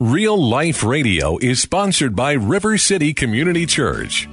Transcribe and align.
Real 0.00 0.40
Life 0.40 0.84
Radio 0.84 1.38
is 1.38 1.60
sponsored 1.60 2.14
by 2.14 2.34
River 2.34 2.78
City 2.78 3.12
Community 3.12 3.66
Church. 3.66 4.28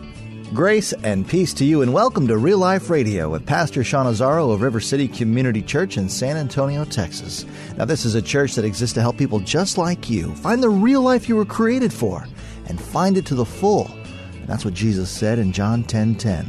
Grace 0.53 0.93
and 0.93 1.27
peace 1.27 1.55
to 1.55 1.65
you, 1.65 1.81
and 1.81 1.91
welcome 1.91 2.27
to 2.27 2.37
Real 2.37 2.59
Life 2.59 2.91
Radio 2.91 3.29
with 3.31 3.47
Pastor 3.47 3.83
Sean 3.83 4.05
Azzaro 4.05 4.53
of 4.53 4.61
River 4.61 4.79
City 4.79 5.07
Community 5.07 5.63
Church 5.63 5.97
in 5.97 6.07
San 6.07 6.37
Antonio, 6.37 6.85
Texas. 6.85 7.47
Now, 7.77 7.85
this 7.85 8.05
is 8.05 8.13
a 8.13 8.21
church 8.21 8.53
that 8.53 8.63
exists 8.63 8.93
to 8.93 9.01
help 9.01 9.17
people 9.17 9.39
just 9.39 9.79
like 9.79 10.07
you 10.07 10.35
find 10.35 10.61
the 10.61 10.69
real 10.69 11.01
life 11.01 11.27
you 11.27 11.35
were 11.35 11.45
created 11.45 11.91
for 11.91 12.27
and 12.67 12.79
find 12.79 13.17
it 13.17 13.25
to 13.25 13.33
the 13.33 13.43
full. 13.43 13.89
And 14.33 14.45
that's 14.45 14.65
what 14.65 14.75
Jesus 14.75 15.09
said 15.09 15.39
in 15.39 15.51
John 15.51 15.83
10 15.83 16.13
10. 16.13 16.45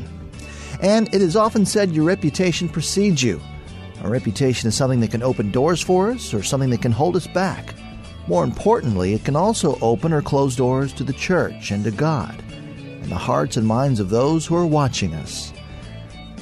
And 0.82 1.08
it 1.14 1.22
is 1.22 1.36
often 1.36 1.64
said 1.64 1.92
your 1.92 2.04
reputation 2.04 2.68
precedes 2.68 3.22
you. 3.22 3.40
A 4.02 4.10
reputation 4.10 4.68
is 4.68 4.74
something 4.74 5.00
that 5.00 5.10
can 5.10 5.22
open 5.22 5.52
doors 5.52 5.80
for 5.80 6.10
us 6.10 6.34
or 6.34 6.42
something 6.42 6.68
that 6.68 6.82
can 6.82 6.92
hold 6.92 7.16
us 7.16 7.26
back. 7.26 7.74
More 8.28 8.42
importantly, 8.42 9.14
it 9.14 9.24
can 9.24 9.36
also 9.36 9.78
open 9.80 10.12
or 10.12 10.20
close 10.20 10.56
doors 10.56 10.92
to 10.94 11.04
the 11.04 11.12
church 11.12 11.70
and 11.70 11.84
to 11.84 11.92
God 11.92 12.42
and 12.50 13.10
the 13.10 13.16
hearts 13.16 13.56
and 13.56 13.64
minds 13.64 14.00
of 14.00 14.10
those 14.10 14.44
who 14.44 14.56
are 14.56 14.66
watching 14.66 15.14
us. 15.14 15.52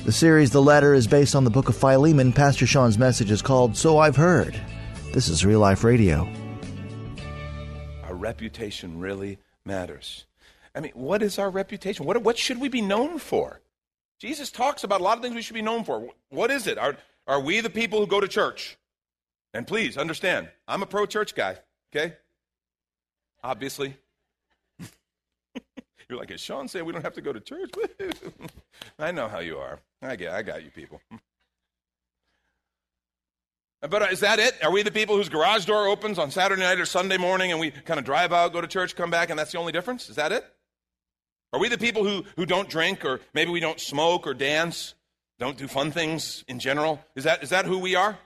The 0.05 0.13
series 0.13 0.51
The 0.51 0.63
Letter 0.63 0.95
is 0.95 1.07
based 1.07 1.35
on 1.35 1.45
the 1.45 1.51
book 1.51 1.69
of 1.69 1.77
Philemon. 1.77 2.33
Pastor 2.33 2.67
Sean's 2.67 2.97
message 2.97 3.31
is 3.31 3.43
called 3.43 3.77
So 3.77 3.99
I've 3.99 4.17
Heard. 4.17 4.59
This 5.13 5.29
is 5.29 5.45
Real 5.45 5.61
Life 5.61 5.85
Radio. 5.85 6.27
Our 8.05 8.15
reputation 8.15 8.99
really 8.99 9.39
matters. 9.67 10.25
I 10.75 10.81
mean, 10.81 10.93
what 10.95 11.23
is 11.23 11.39
our 11.39 11.51
reputation? 11.51 12.07
What, 12.07 12.23
what 12.23 12.39
should 12.39 12.61
we 12.61 12.69
be 12.69 12.81
known 12.81 13.19
for? 13.19 13.61
Jesus 14.19 14.51
talks 14.51 14.85
about 14.85 15.03
a 15.03 15.05
lot 15.05 15.19
of 15.19 15.23
things 15.23 15.35
we 15.35 15.43
should 15.43 15.55
be 15.55 15.63
known 15.63 15.85
for. 15.85 16.09
What 16.31 16.51
is 16.51 16.67
it? 16.67 16.79
Are, 16.79 16.97
are 17.27 17.41
we 17.41 17.61
the 17.61 17.69
people 17.69 18.01
who 18.01 18.07
go 18.07 18.21
to 18.21 18.29
church? 18.29 18.79
And 19.53 19.67
please 19.67 19.97
understand, 19.99 20.49
I'm 20.67 20.83
a 20.83 20.87
pro 20.87 21.07
church 21.07 21.35
guy, 21.35 21.59
okay? 21.95 22.15
Obviously. 23.43 23.97
You're 26.09 26.19
like, 26.19 26.31
is 26.31 26.41
Sean 26.41 26.69
said, 26.69 26.83
we 26.83 26.93
don't 26.93 27.03
have 27.03 27.15
to 27.15 27.21
go 27.21 27.33
to 27.33 27.41
church? 27.41 27.71
I 28.99 29.11
know 29.11 29.29
how 29.29 29.41
you 29.41 29.59
are. 29.59 29.79
I 30.03 30.17
get, 30.17 30.33
I 30.33 30.43
got 30.43 30.65
you 30.65 30.71
people. 30.71 31.01
But 33.87 34.01
uh, 34.01 34.07
is 34.07 34.21
that 34.21 34.39
it? 34.39 34.55
Are 34.65 34.71
we 34.71 34.83
the 34.83 34.91
people 34.91 35.15
whose 35.15 35.29
garage 35.29 35.67
door 35.67 35.89
opens 35.89 36.19
on 36.19 36.31
Saturday 36.31 36.63
night 36.63 36.81
or 36.81 36.87
Sunday 36.87 37.19
morning 37.19 37.51
and 37.51 37.61
we 37.61 37.71
kind 37.71 38.01
of 38.01 38.07
drive 38.07 38.33
out, 38.33 38.55
go 38.55 38.63
to 38.63 38.67
church, 38.67 38.97
come 38.97 39.11
back, 39.11 39.29
and 39.29 39.39
that's 39.39 39.53
the 39.53 39.59
only 39.59 39.73
difference? 39.73 40.09
Is 40.09 40.17
that 40.17 40.33
it? 40.33 40.43
Are 41.53 41.61
we 41.61 41.69
the 41.69 41.77
people 41.77 42.03
who, 42.03 42.25
who 42.37 42.47
don't 42.47 42.71
drink 42.71 43.05
or 43.05 43.21
maybe 43.35 43.51
we 43.51 43.61
don't 43.61 43.79
smoke 43.79 44.27
or 44.27 44.33
dance, 44.33 44.95
don't 45.39 45.59
do 45.59 45.69
fun 45.69 45.91
things 45.91 46.47
in 46.49 46.61
general? 46.61 46.99
Is 47.15 47.25
that, 47.25 47.43
is 47.43 47.51
that 47.51 47.67
who 47.67 47.79
we 47.79 47.95
are? 47.95 48.17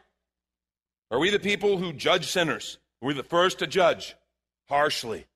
Are 1.10 1.18
we 1.18 1.30
the 1.30 1.40
people 1.40 1.76
who 1.76 1.92
judge 1.92 2.30
sinners? 2.30 2.78
Are 3.02 3.06
we 3.06 3.14
the 3.14 3.22
first 3.22 3.60
to 3.60 3.66
judge 3.66 4.16
harshly? 4.68 5.26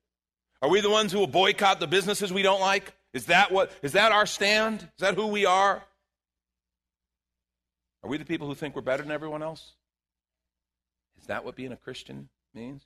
Are 0.61 0.69
we 0.69 0.81
the 0.81 0.89
ones 0.89 1.11
who 1.11 1.19
will 1.19 1.27
boycott 1.27 1.79
the 1.79 1.87
businesses 1.87 2.31
we 2.31 2.41
don't 2.41 2.61
like? 2.61 2.93
Is 3.13 3.25
that 3.25 3.51
what 3.51 3.71
is 3.81 3.93
that 3.93 4.11
our 4.11 4.25
stand? 4.25 4.81
Is 4.81 4.99
that 4.99 5.15
who 5.15 5.27
we 5.27 5.45
are? 5.45 5.83
Are 8.03 8.09
we 8.09 8.17
the 8.17 8.25
people 8.25 8.47
who 8.47 8.55
think 8.55 8.75
we're 8.75 8.81
better 8.81 9.03
than 9.03 9.11
everyone 9.11 9.43
else? 9.43 9.73
Is 11.19 11.27
that 11.27 11.45
what 11.45 11.55
being 11.55 11.71
a 11.71 11.77
Christian 11.77 12.29
means? 12.53 12.83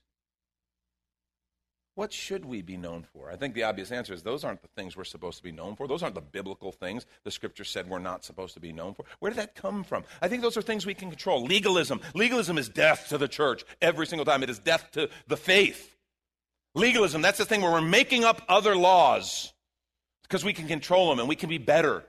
What 1.97 2.13
should 2.13 2.45
we 2.45 2.61
be 2.61 2.77
known 2.77 3.01
for? 3.11 3.31
I 3.31 3.35
think 3.37 3.55
the 3.55 3.63
obvious 3.63 3.91
answer 3.91 4.13
is 4.13 4.21
those 4.21 4.43
aren't 4.43 4.61
the 4.61 4.67
things 4.67 4.95
we're 4.95 5.03
supposed 5.03 5.39
to 5.39 5.43
be 5.43 5.51
known 5.51 5.75
for. 5.75 5.87
Those 5.87 6.03
aren't 6.03 6.13
the 6.13 6.21
biblical 6.21 6.71
things 6.71 7.07
the 7.23 7.31
scripture 7.31 7.63
said 7.63 7.89
we're 7.89 7.97
not 7.97 8.23
supposed 8.23 8.53
to 8.53 8.59
be 8.59 8.71
known 8.71 8.93
for. 8.93 9.03
Where 9.17 9.31
did 9.31 9.39
that 9.39 9.55
come 9.55 9.83
from? 9.83 10.03
I 10.21 10.27
think 10.27 10.43
those 10.43 10.57
are 10.57 10.61
things 10.61 10.85
we 10.85 10.93
can 10.93 11.09
control. 11.09 11.43
Legalism. 11.43 11.99
Legalism 12.13 12.59
is 12.59 12.69
death 12.69 13.07
to 13.09 13.17
the 13.17 13.27
church 13.27 13.63
every 13.81 14.05
single 14.05 14.25
time. 14.25 14.43
It 14.43 14.49
is 14.51 14.59
death 14.59 14.91
to 14.91 15.09
the 15.25 15.37
faith. 15.37 15.97
Legalism, 16.75 17.23
that's 17.23 17.39
the 17.39 17.45
thing 17.45 17.63
where 17.63 17.71
we're 17.71 17.81
making 17.81 18.23
up 18.23 18.43
other 18.47 18.75
laws 18.75 19.51
because 20.21 20.45
we 20.45 20.53
can 20.53 20.67
control 20.67 21.09
them 21.09 21.17
and 21.17 21.27
we 21.27 21.35
can 21.35 21.49
be 21.49 21.57
better 21.57 22.03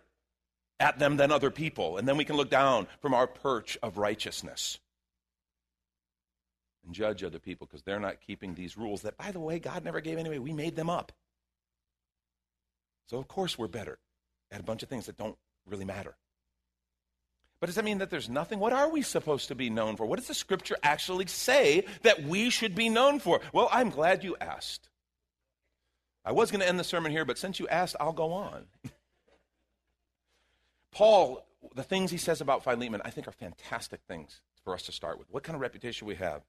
at 0.78 0.98
them 0.98 1.16
than 1.16 1.32
other 1.32 1.50
people. 1.50 1.96
And 1.96 2.06
then 2.06 2.18
we 2.18 2.26
can 2.26 2.36
look 2.36 2.50
down 2.50 2.88
from 3.00 3.14
our 3.14 3.26
perch 3.26 3.78
of 3.82 3.96
righteousness 3.96 4.80
and 6.88 6.94
judge 6.94 7.22
other 7.22 7.38
people 7.38 7.66
because 7.66 7.82
they're 7.82 8.00
not 8.00 8.20
keeping 8.20 8.54
these 8.54 8.76
rules 8.76 9.02
that, 9.02 9.16
by 9.16 9.30
the 9.30 9.38
way, 9.38 9.60
God 9.60 9.84
never 9.84 10.00
gave 10.00 10.18
anyway. 10.18 10.38
We 10.38 10.52
made 10.52 10.74
them 10.74 10.90
up. 10.90 11.12
So, 13.06 13.18
of 13.18 13.28
course, 13.28 13.56
we're 13.56 13.68
better 13.68 13.98
at 14.50 14.60
a 14.60 14.64
bunch 14.64 14.82
of 14.82 14.88
things 14.88 15.06
that 15.06 15.16
don't 15.16 15.36
really 15.66 15.84
matter. 15.84 16.16
But 17.60 17.66
does 17.66 17.76
that 17.76 17.84
mean 17.84 17.98
that 17.98 18.10
there's 18.10 18.28
nothing? 18.28 18.58
What 18.58 18.72
are 18.72 18.88
we 18.88 19.02
supposed 19.02 19.48
to 19.48 19.54
be 19.54 19.68
known 19.68 19.96
for? 19.96 20.06
What 20.06 20.18
does 20.18 20.28
the 20.28 20.34
scripture 20.34 20.76
actually 20.82 21.26
say 21.26 21.84
that 22.02 22.22
we 22.22 22.50
should 22.50 22.74
be 22.74 22.88
known 22.88 23.18
for? 23.18 23.40
Well, 23.52 23.68
I'm 23.70 23.90
glad 23.90 24.24
you 24.24 24.36
asked. 24.40 24.88
I 26.24 26.32
was 26.32 26.50
going 26.50 26.60
to 26.60 26.68
end 26.68 26.78
the 26.78 26.84
sermon 26.84 27.12
here, 27.12 27.24
but 27.24 27.38
since 27.38 27.58
you 27.60 27.68
asked, 27.68 27.96
I'll 28.00 28.12
go 28.12 28.32
on. 28.32 28.64
Paul, 30.92 31.44
the 31.74 31.82
things 31.82 32.10
he 32.10 32.16
says 32.16 32.40
about 32.40 32.64
Philemon, 32.64 33.02
I 33.04 33.10
think 33.10 33.28
are 33.28 33.32
fantastic 33.32 34.00
things 34.06 34.40
for 34.62 34.74
us 34.74 34.82
to 34.84 34.92
start 34.92 35.18
with. 35.18 35.28
What 35.30 35.42
kind 35.42 35.54
of 35.54 35.60
reputation 35.60 36.06
we 36.06 36.14
have? 36.16 36.42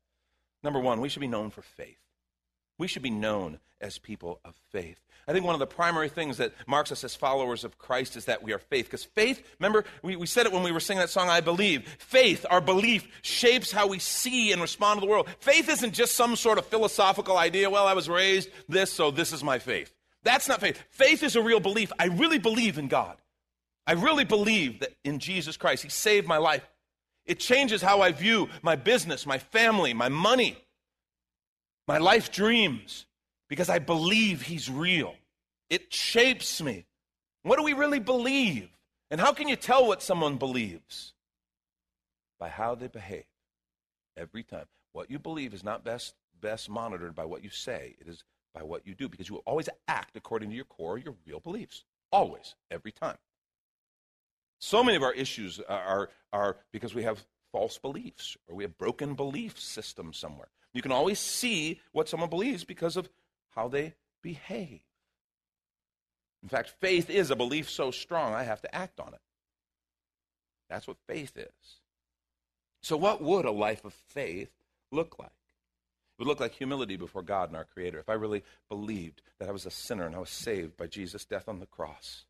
Number 0.63 0.79
one, 0.79 1.01
we 1.01 1.09
should 1.09 1.21
be 1.21 1.27
known 1.27 1.49
for 1.49 1.61
faith. 1.61 1.99
We 2.77 2.87
should 2.87 3.01
be 3.01 3.09
known 3.09 3.59
as 3.81 3.97
people 3.97 4.39
of 4.43 4.55
faith. 4.71 4.99
I 5.27 5.31
think 5.31 5.45
one 5.45 5.53
of 5.53 5.59
the 5.59 5.67
primary 5.67 6.09
things 6.09 6.37
that 6.37 6.53
marks 6.65 6.91
us 6.91 7.03
as 7.03 7.15
followers 7.15 7.63
of 7.63 7.77
Christ 7.77 8.17
is 8.17 8.25
that 8.25 8.41
we 8.41 8.51
are 8.51 8.57
faith. 8.57 8.85
Because 8.85 9.03
faith, 9.03 9.45
remember, 9.59 9.85
we, 10.01 10.15
we 10.15 10.25
said 10.25 10.45
it 10.45 10.51
when 10.51 10.63
we 10.63 10.71
were 10.71 10.79
singing 10.79 11.01
that 11.01 11.09
song, 11.09 11.29
I 11.29 11.39
Believe. 11.39 11.87
Faith, 11.99 12.45
our 12.49 12.61
belief, 12.61 13.07
shapes 13.21 13.71
how 13.71 13.87
we 13.87 13.99
see 13.99 14.51
and 14.51 14.61
respond 14.61 14.99
to 14.99 15.05
the 15.05 15.11
world. 15.11 15.29
Faith 15.39 15.69
isn't 15.69 15.93
just 15.93 16.15
some 16.15 16.35
sort 16.35 16.57
of 16.57 16.65
philosophical 16.65 17.37
idea, 17.37 17.69
well, 17.69 17.85
I 17.85 17.93
was 17.93 18.09
raised 18.09 18.49
this, 18.67 18.91
so 18.91 19.11
this 19.11 19.31
is 19.31 19.43
my 19.43 19.59
faith. 19.59 19.93
That's 20.23 20.47
not 20.47 20.61
faith. 20.61 20.83
Faith 20.89 21.21
is 21.21 21.35
a 21.35 21.41
real 21.41 21.59
belief. 21.59 21.91
I 21.99 22.05
really 22.05 22.39
believe 22.39 22.77
in 22.77 22.87
God. 22.87 23.17
I 23.85 23.93
really 23.93 24.25
believe 24.25 24.79
that 24.79 24.93
in 25.03 25.19
Jesus 25.19 25.57
Christ, 25.57 25.83
He 25.83 25.89
saved 25.89 26.27
my 26.27 26.37
life. 26.37 26.67
It 27.29 27.39
changes 27.39 27.81
how 27.81 28.01
I 28.01 28.11
view 28.11 28.49
my 28.61 28.75
business, 28.75 29.25
my 29.25 29.37
family, 29.37 29.93
my 29.93 30.09
money 30.09 30.57
my 31.89 31.97
life 31.97 32.31
dreams, 32.31 33.07
because 33.47 33.67
I 33.67 33.79
believe 33.79 34.43
He's 34.43 34.69
real. 34.69 35.15
It 35.71 35.91
shapes 35.91 36.61
me. 36.61 36.85
What 37.41 37.57
do 37.57 37.63
we 37.63 37.73
really 37.73 37.97
believe? 37.97 38.69
And 39.09 39.19
how 39.19 39.33
can 39.33 39.47
you 39.47 39.55
tell 39.55 39.87
what 39.87 40.03
someone 40.03 40.37
believes? 40.37 41.15
By 42.39 42.49
how 42.49 42.75
they 42.75 42.89
behave 42.89 43.25
every 44.15 44.43
time. 44.43 44.65
What 44.93 45.09
you 45.09 45.17
believe 45.17 45.51
is 45.55 45.63
not 45.63 45.83
best, 45.83 46.13
best 46.39 46.69
monitored 46.69 47.15
by 47.15 47.25
what 47.25 47.43
you 47.43 47.49
say, 47.49 47.95
it 47.99 48.07
is 48.07 48.23
by 48.53 48.61
what 48.61 48.85
you 48.85 48.93
do, 48.93 49.09
because 49.09 49.27
you 49.27 49.33
will 49.33 49.43
always 49.47 49.67
act 49.87 50.15
according 50.15 50.51
to 50.51 50.55
your 50.55 50.65
core, 50.65 50.99
your 50.99 51.15
real 51.25 51.39
beliefs. 51.39 51.85
Always, 52.11 52.53
every 52.69 52.91
time. 52.91 53.17
So 54.59 54.83
many 54.83 54.97
of 54.97 55.03
our 55.03 55.13
issues 55.13 55.59
are, 55.67 56.09
are 56.31 56.57
because 56.71 56.93
we 56.93 57.03
have 57.03 57.25
false 57.51 57.77
beliefs 57.77 58.37
or 58.47 58.55
we 58.55 58.63
have 58.63 58.77
broken 58.77 59.15
belief 59.15 59.59
systems 59.59 60.17
somewhere. 60.17 60.49
You 60.73 60.81
can 60.81 60.91
always 60.91 61.19
see 61.19 61.79
what 61.93 62.09
someone 62.09 62.29
believes 62.29 62.63
because 62.63 62.95
of 62.95 63.09
how 63.55 63.69
they 63.69 63.95
behave. 64.21 64.81
In 66.43 66.49
fact, 66.49 66.73
faith 66.79 67.09
is 67.09 67.31
a 67.31 67.35
belief 67.35 67.69
so 67.69 67.91
strong, 67.91 68.33
I 68.33 68.43
have 68.43 68.61
to 68.61 68.75
act 68.75 68.99
on 68.99 69.13
it. 69.13 69.21
That's 70.69 70.87
what 70.87 70.97
faith 71.07 71.35
is. 71.35 71.79
So, 72.81 72.95
what 72.95 73.21
would 73.21 73.45
a 73.45 73.51
life 73.51 73.83
of 73.83 73.93
faith 73.93 74.51
look 74.91 75.17
like? 75.19 75.27
It 75.27 76.21
would 76.21 76.27
look 76.27 76.39
like 76.39 76.53
humility 76.53 76.95
before 76.95 77.23
God 77.23 77.49
and 77.49 77.57
our 77.57 77.65
Creator. 77.65 77.99
If 77.99 78.09
I 78.09 78.13
really 78.13 78.43
believed 78.69 79.21
that 79.39 79.49
I 79.49 79.51
was 79.51 79.65
a 79.65 79.71
sinner 79.71 80.05
and 80.05 80.15
I 80.15 80.19
was 80.19 80.29
saved 80.29 80.77
by 80.77 80.87
Jesus' 80.87 81.25
death 81.25 81.49
on 81.49 81.59
the 81.59 81.65
cross, 81.65 82.25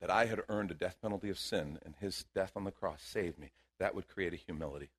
that 0.00 0.10
I 0.10 0.26
had 0.26 0.42
earned 0.48 0.70
a 0.70 0.74
death 0.74 0.96
penalty 1.02 1.28
of 1.28 1.38
sin 1.38 1.78
and 1.84 1.94
His 2.00 2.24
death 2.34 2.52
on 2.56 2.64
the 2.64 2.70
cross 2.70 3.02
saved 3.02 3.38
me, 3.38 3.50
that 3.78 3.94
would 3.94 4.08
create 4.08 4.32
a 4.32 4.36
humility. 4.36 4.90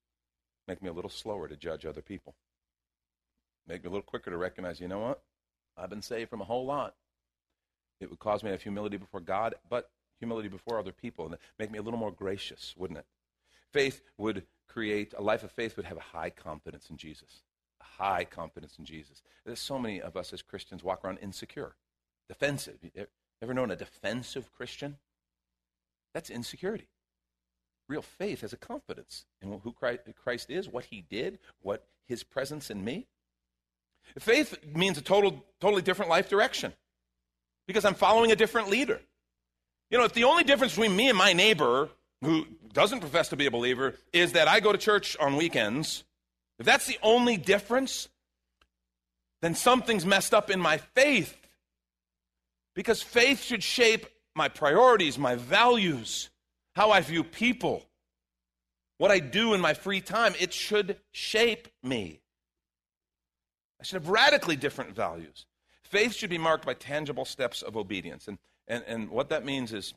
Make 0.68 0.82
me 0.82 0.88
a 0.88 0.92
little 0.92 1.10
slower 1.10 1.48
to 1.48 1.56
judge 1.56 1.86
other 1.86 2.02
people. 2.02 2.34
Make 3.66 3.82
me 3.82 3.88
a 3.88 3.90
little 3.90 4.02
quicker 4.02 4.30
to 4.30 4.36
recognize, 4.36 4.80
you 4.80 4.88
know 4.88 5.00
what? 5.00 5.22
I've 5.76 5.90
been 5.90 6.02
saved 6.02 6.30
from 6.30 6.40
a 6.40 6.44
whole 6.44 6.66
lot. 6.66 6.94
It 8.00 8.10
would 8.10 8.18
cause 8.18 8.42
me 8.42 8.48
to 8.48 8.52
have 8.52 8.62
humility 8.62 8.96
before 8.96 9.20
God, 9.20 9.54
but 9.68 9.90
humility 10.18 10.48
before 10.48 10.78
other 10.78 10.92
people, 10.92 11.26
and 11.26 11.36
make 11.58 11.70
me 11.70 11.78
a 11.78 11.82
little 11.82 11.98
more 11.98 12.10
gracious, 12.10 12.74
wouldn't 12.76 12.98
it? 12.98 13.06
Faith 13.72 14.02
would 14.18 14.44
create, 14.68 15.14
a 15.16 15.22
life 15.22 15.42
of 15.42 15.50
faith 15.50 15.76
would 15.76 15.86
have 15.86 15.96
a 15.96 16.00
high 16.00 16.30
confidence 16.30 16.88
in 16.90 16.96
Jesus. 16.96 17.42
A 17.80 18.02
high 18.02 18.24
confidence 18.24 18.76
in 18.78 18.84
Jesus. 18.84 19.22
There's 19.44 19.60
so 19.60 19.78
many 19.78 20.00
of 20.00 20.16
us 20.16 20.32
as 20.32 20.42
Christians 20.42 20.84
walk 20.84 21.04
around 21.04 21.18
insecure, 21.18 21.74
defensive. 22.28 22.78
Ever 23.42 23.54
known 23.54 23.70
a 23.70 23.76
defensive 23.76 24.52
Christian? 24.52 24.98
That's 26.14 26.30
insecurity. 26.30 26.88
Real 27.88 28.02
faith 28.02 28.42
has 28.42 28.52
a 28.52 28.56
confidence 28.56 29.24
in 29.42 29.60
who 29.64 29.72
Christ 29.72 30.50
is, 30.50 30.68
what 30.68 30.84
he 30.86 31.04
did, 31.08 31.38
what 31.62 31.84
his 32.06 32.22
presence 32.22 32.70
in 32.70 32.84
me. 32.84 33.06
Faith 34.18 34.56
means 34.74 34.98
a 34.98 35.02
total, 35.02 35.44
totally 35.60 35.82
different 35.82 36.10
life 36.10 36.28
direction 36.28 36.72
because 37.66 37.84
I'm 37.84 37.94
following 37.94 38.32
a 38.32 38.36
different 38.36 38.68
leader. 38.68 39.00
You 39.90 39.98
know, 39.98 40.04
if 40.04 40.12
the 40.12 40.24
only 40.24 40.44
difference 40.44 40.74
between 40.74 40.94
me 40.94 41.08
and 41.08 41.18
my 41.18 41.32
neighbor 41.32 41.88
who 42.22 42.46
doesn't 42.72 43.00
profess 43.00 43.28
to 43.28 43.36
be 43.36 43.46
a 43.46 43.50
believer 43.50 43.94
is 44.12 44.32
that 44.32 44.48
I 44.48 44.60
go 44.60 44.72
to 44.72 44.78
church 44.78 45.16
on 45.18 45.36
weekends, 45.36 46.04
If 46.60 46.66
that's 46.66 46.86
the 46.86 46.98
only 47.02 47.38
difference, 47.38 48.08
then 49.40 49.54
something's 49.54 50.04
messed 50.04 50.34
up 50.34 50.50
in 50.50 50.60
my 50.60 50.76
faith. 50.76 51.39
Because 52.74 53.02
faith 53.02 53.42
should 53.42 53.62
shape 53.62 54.06
my 54.34 54.48
priorities, 54.48 55.18
my 55.18 55.34
values, 55.34 56.30
how 56.74 56.90
I 56.90 57.00
view 57.00 57.24
people, 57.24 57.84
what 58.98 59.10
I 59.10 59.18
do 59.18 59.54
in 59.54 59.60
my 59.60 59.74
free 59.74 60.00
time. 60.00 60.34
It 60.38 60.52
should 60.52 60.96
shape 61.12 61.68
me. 61.82 62.20
I 63.80 63.84
should 63.84 64.02
have 64.02 64.08
radically 64.08 64.56
different 64.56 64.94
values. 64.94 65.46
Faith 65.82 66.14
should 66.14 66.30
be 66.30 66.38
marked 66.38 66.64
by 66.64 66.74
tangible 66.74 67.24
steps 67.24 67.62
of 67.62 67.76
obedience. 67.76 68.28
And, 68.28 68.38
and, 68.68 68.84
and 68.86 69.10
what 69.10 69.30
that 69.30 69.44
means 69.44 69.72
is, 69.72 69.94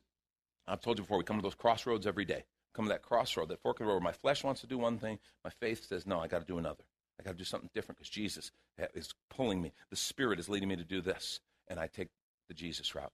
I've 0.68 0.82
told 0.82 0.98
you 0.98 1.04
before, 1.04 1.18
we 1.18 1.24
come 1.24 1.38
to 1.38 1.44
those 1.44 1.54
crossroads 1.54 2.08
every 2.08 2.26
day. 2.26 2.46
Come 2.74 2.86
to 2.86 2.90
that 2.90 3.04
crossroad, 3.04 3.50
that 3.50 3.62
fork 3.62 3.80
in 3.80 3.86
the 3.86 3.90
road 3.90 3.98
where 3.98 4.06
my 4.06 4.14
flesh 4.14 4.44
wants 4.44 4.62
to 4.62 4.68
do 4.68 4.80
one 4.80 4.98
thing, 4.98 5.20
my 5.44 5.52
faith 5.52 5.86
says, 5.88 6.08
no, 6.08 6.20
I 6.20 6.28
got 6.28 6.40
to 6.40 6.48
do 6.48 6.58
another. 6.58 6.84
I 7.20 7.24
got 7.24 7.32
to 7.34 7.38
do 7.38 7.44
something 7.44 7.70
different 7.74 8.00
because 8.00 8.10
Jesus 8.10 8.52
is 8.96 9.14
pulling 9.30 9.62
me. 9.62 9.74
The 9.92 9.96
Spirit 9.96 10.40
is 10.40 10.50
leading 10.50 10.70
me 10.70 10.78
to 10.78 10.84
do 10.84 11.02
this. 11.02 11.40
And 11.68 11.80
I 11.80 11.88
take 11.88 12.10
the 12.54 12.60
Jesus 12.60 12.94
route. 12.96 13.12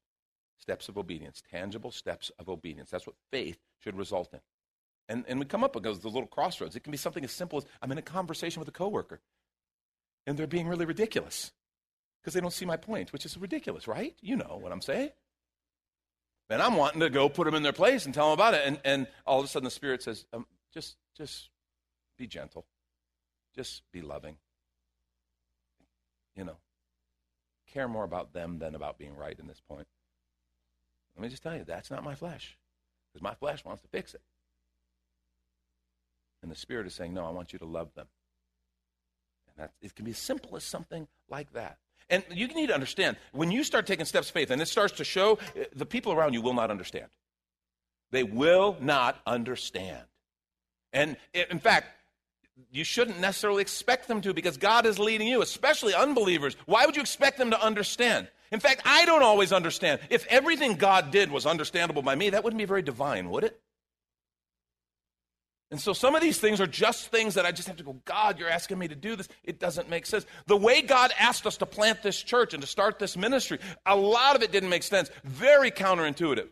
Steps 0.57 0.89
of 0.89 0.97
obedience, 0.97 1.41
tangible 1.50 1.91
steps 1.91 2.31
of 2.38 2.50
obedience. 2.50 2.89
That's 2.89 3.07
what 3.07 3.15
faith 3.31 3.57
should 3.80 3.97
result 3.97 4.33
in. 4.33 4.39
And, 5.07 5.25
and 5.27 5.39
we 5.39 5.45
come 5.45 5.63
up 5.63 5.75
against 5.75 6.01
the 6.01 6.09
little 6.09 6.27
crossroads. 6.27 6.75
It 6.75 6.81
can 6.81 6.91
be 6.91 6.97
something 6.97 7.24
as 7.24 7.31
simple 7.31 7.57
as 7.57 7.65
I'm 7.81 7.91
in 7.91 7.97
a 7.97 8.03
conversation 8.03 8.59
with 8.59 8.68
a 8.68 8.74
coworker, 8.74 9.21
and 10.27 10.38
they're 10.38 10.47
being 10.47 10.68
really 10.68 10.86
ridiculous 10.86 11.51
because 12.21 12.33
they 12.33 12.41
don't 12.41 12.53
see 12.53 12.65
my 12.65 12.77
point, 12.77 13.13
which 13.13 13.25
is 13.25 13.38
ridiculous, 13.38 13.88
right? 13.88 14.15
You 14.21 14.36
know 14.36 14.59
what 14.62 14.71
I'm 14.71 14.81
saying. 14.81 15.12
And 16.50 16.62
I'm 16.62 16.75
wanting 16.75 17.00
to 17.00 17.09
go 17.09 17.30
put 17.30 17.45
them 17.45 17.56
in 17.56 17.63
their 17.63 17.74
place 17.74 18.06
and 18.06 18.13
tell 18.13 18.25
them 18.25 18.33
about 18.33 18.53
it. 18.53 18.63
And, 18.65 18.80
and 18.83 19.07
all 19.25 19.39
of 19.39 19.45
a 19.45 19.47
sudden 19.47 19.65
the 19.65 19.71
Spirit 19.71 20.03
says, 20.03 20.25
um, 20.33 20.45
just, 20.74 20.97
just 21.15 21.50
be 22.18 22.27
gentle. 22.27 22.65
Just 23.56 23.83
be 23.92 24.01
loving. 24.01 24.35
You 26.35 26.44
know, 26.44 26.57
care 27.74 27.88
more 27.88 28.04
about 28.04 28.33
them 28.33 28.60
than 28.60 28.75
about 28.75 28.98
being 28.98 29.16
right 29.16 29.38
in 29.38 29.48
this 29.48 29.62
point. 29.68 29.88
Let 31.16 31.24
me 31.24 31.30
just 31.30 31.44
tell 31.44 31.56
you, 31.56 31.63
that's 31.63 31.92
not 31.92 32.04
my 32.04 32.16
flesh. 32.16 32.57
Because 33.12 33.24
my 33.24 33.33
flesh 33.33 33.66
wants 33.66 33.81
to 33.81 33.88
fix 33.89 34.13
it. 34.13 34.21
And 36.42 36.51
the 36.51 36.56
Spirit 36.56 36.88
is 36.88 36.94
saying, 36.94 37.13
no, 37.13 37.25
I 37.25 37.31
want 37.31 37.51
you 37.51 37.60
to 37.60 37.66
love 37.66 37.94
them. 37.95 38.07
And 39.48 39.57
that, 39.57 39.71
it 39.81 39.95
can 39.95 40.06
be 40.06 40.12
as 40.12 40.18
simple 40.18 40.56
as 40.56 40.63
something 40.63 41.07
like 41.30 41.51
that. 41.54 41.77
And 42.10 42.24
you 42.31 42.48
need 42.48 42.68
to 42.68 42.74
understand 42.74 43.18
when 43.33 43.51
you 43.51 43.63
start 43.63 43.86
taking 43.86 44.06
steps 44.06 44.30
of 44.30 44.33
faith 44.33 44.50
and 44.50 44.62
it 44.62 44.68
starts 44.68 44.94
to 44.94 45.04
show, 45.04 45.38
the 45.75 45.86
people 45.86 46.13
around 46.13 46.33
you 46.33 46.42
will 46.42 46.54
not 46.54 46.71
understand. 46.71 47.07
They 48.12 48.24
will 48.24 48.77
not 48.80 49.19
understand. 49.27 50.04
And 50.94 51.18
in 51.33 51.60
fact, 51.60 51.88
you 52.71 52.83
shouldn't 52.83 53.19
necessarily 53.19 53.61
expect 53.61 54.07
them 54.07 54.21
to 54.21 54.33
because 54.33 54.57
God 54.57 54.85
is 54.85 55.00
leading 55.00 55.27
you, 55.27 55.41
especially 55.41 55.94
unbelievers. 55.94 56.56
Why 56.65 56.85
would 56.85 56.95
you 56.95 57.01
expect 57.01 57.38
them 57.38 57.51
to 57.51 57.61
understand? 57.61 58.27
In 58.51 58.59
fact, 58.59 58.81
I 58.85 59.06
don't 59.06 59.23
always 59.23 59.53
understand. 59.53 60.00
If 60.09 60.25
everything 60.27 60.75
God 60.75 61.11
did 61.11 61.31
was 61.31 61.45
understandable 61.45 62.01
by 62.01 62.15
me, 62.15 62.31
that 62.31 62.44
wouldn't 62.44 62.57
be 62.57 62.65
very 62.65 62.81
divine, 62.81 63.29
would 63.29 63.44
it? 63.44 63.59
And 65.71 65.79
so 65.79 65.94
some 65.94 66.15
of 66.15 66.21
these 66.21 66.39
things 66.39 66.59
are 66.59 66.67
just 66.67 67.09
things 67.09 67.35
that 67.35 67.45
I 67.45 67.51
just 67.51 67.67
have 67.67 67.77
to 67.77 67.83
go, 67.83 67.97
God, 68.06 68.39
you're 68.39 68.50
asking 68.50 68.79
me 68.79 68.88
to 68.88 68.95
do 68.95 69.15
this. 69.15 69.27
It 69.44 69.59
doesn't 69.59 69.88
make 69.88 70.07
sense. 70.07 70.25
The 70.47 70.57
way 70.57 70.81
God 70.81 71.11
asked 71.19 71.45
us 71.45 71.57
to 71.57 71.67
plant 71.67 72.01
this 72.01 72.19
church 72.21 72.56
and 72.56 72.61
to 72.61 72.67
start 72.67 72.97
this 72.97 73.15
ministry, 73.15 73.59
a 73.85 73.95
lot 73.95 74.35
of 74.35 74.41
it 74.41 74.51
didn't 74.51 74.69
make 74.69 74.81
sense. 74.81 75.11
Very 75.23 75.69
counterintuitive. 75.69 76.47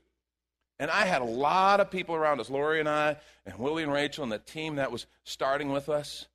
And 0.79 0.91
I 0.91 1.05
had 1.05 1.21
a 1.21 1.25
lot 1.25 1.79
of 1.79 1.89
people 1.89 2.15
around 2.15 2.39
us, 2.39 2.49
Lori 2.49 2.79
and 2.79 2.87
I, 2.87 3.17
and 3.45 3.57
Willie 3.57 3.83
and 3.83 3.91
Rachel, 3.91 4.23
and 4.23 4.31
the 4.31 4.37
team 4.37 4.75
that 4.75 4.91
was 4.91 5.07
starting 5.23 5.71
with 5.71 5.89
us. 5.89 6.27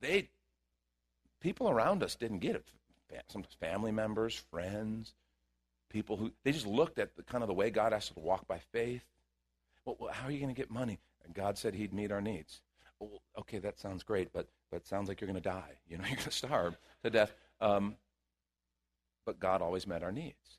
They, 0.00 0.30
people 1.40 1.70
around 1.70 2.02
us 2.02 2.16
didn't 2.16 2.40
get 2.40 2.56
it. 2.56 2.64
Sometimes 3.28 3.54
family 3.54 3.92
members, 3.92 4.34
friends, 4.50 5.14
people 5.88 6.16
who, 6.16 6.32
they 6.44 6.52
just 6.52 6.66
looked 6.66 6.98
at 6.98 7.16
the 7.16 7.22
kind 7.22 7.42
of 7.42 7.48
the 7.48 7.54
way 7.54 7.70
God 7.70 7.92
asked 7.92 8.10
us 8.10 8.14
to 8.14 8.20
walk 8.20 8.46
by 8.46 8.58
faith 8.72 9.04
well, 9.86 10.10
how 10.12 10.26
are 10.26 10.30
you 10.30 10.40
going 10.40 10.54
to 10.54 10.60
get 10.60 10.70
money? 10.70 10.98
And 11.24 11.34
God 11.34 11.56
said 11.56 11.74
He'd 11.74 11.92
meet 11.92 12.10
our 12.10 12.20
needs. 12.20 12.60
Well, 12.98 13.22
okay, 13.38 13.58
that 13.58 13.78
sounds 13.78 14.02
great, 14.02 14.32
but 14.32 14.48
but 14.70 14.86
sounds 14.86 15.08
like 15.08 15.20
you're 15.20 15.28
going 15.30 15.40
to 15.40 15.48
die. 15.48 15.78
You 15.88 15.98
know, 15.98 16.04
you're 16.06 16.16
going 16.16 16.24
to 16.24 16.30
starve 16.30 16.76
to 17.04 17.10
death. 17.10 17.32
Um, 17.60 17.96
but 19.24 19.38
God 19.38 19.62
always 19.62 19.86
met 19.86 20.02
our 20.02 20.12
needs, 20.12 20.58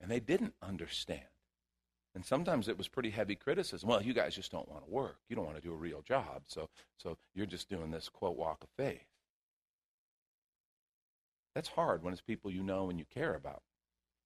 and 0.00 0.10
they 0.10 0.20
didn't 0.20 0.54
understand. 0.62 1.22
And 2.14 2.24
sometimes 2.24 2.68
it 2.68 2.78
was 2.78 2.88
pretty 2.88 3.10
heavy 3.10 3.36
criticism. 3.36 3.88
Well, 3.88 4.02
you 4.02 4.12
guys 4.12 4.34
just 4.34 4.50
don't 4.50 4.68
want 4.68 4.84
to 4.84 4.90
work. 4.90 5.18
You 5.28 5.36
don't 5.36 5.44
want 5.44 5.56
to 5.56 5.62
do 5.62 5.72
a 5.72 5.76
real 5.76 6.02
job. 6.02 6.42
So, 6.46 6.68
so 6.96 7.16
you're 7.34 7.46
just 7.46 7.68
doing 7.68 7.90
this 7.90 8.08
quote 8.08 8.36
walk 8.36 8.64
of 8.64 8.70
faith. 8.76 9.04
That's 11.54 11.68
hard 11.68 12.02
when 12.02 12.12
it's 12.12 12.22
people 12.22 12.50
you 12.50 12.62
know 12.62 12.90
and 12.90 12.98
you 12.98 13.04
care 13.12 13.34
about. 13.34 13.62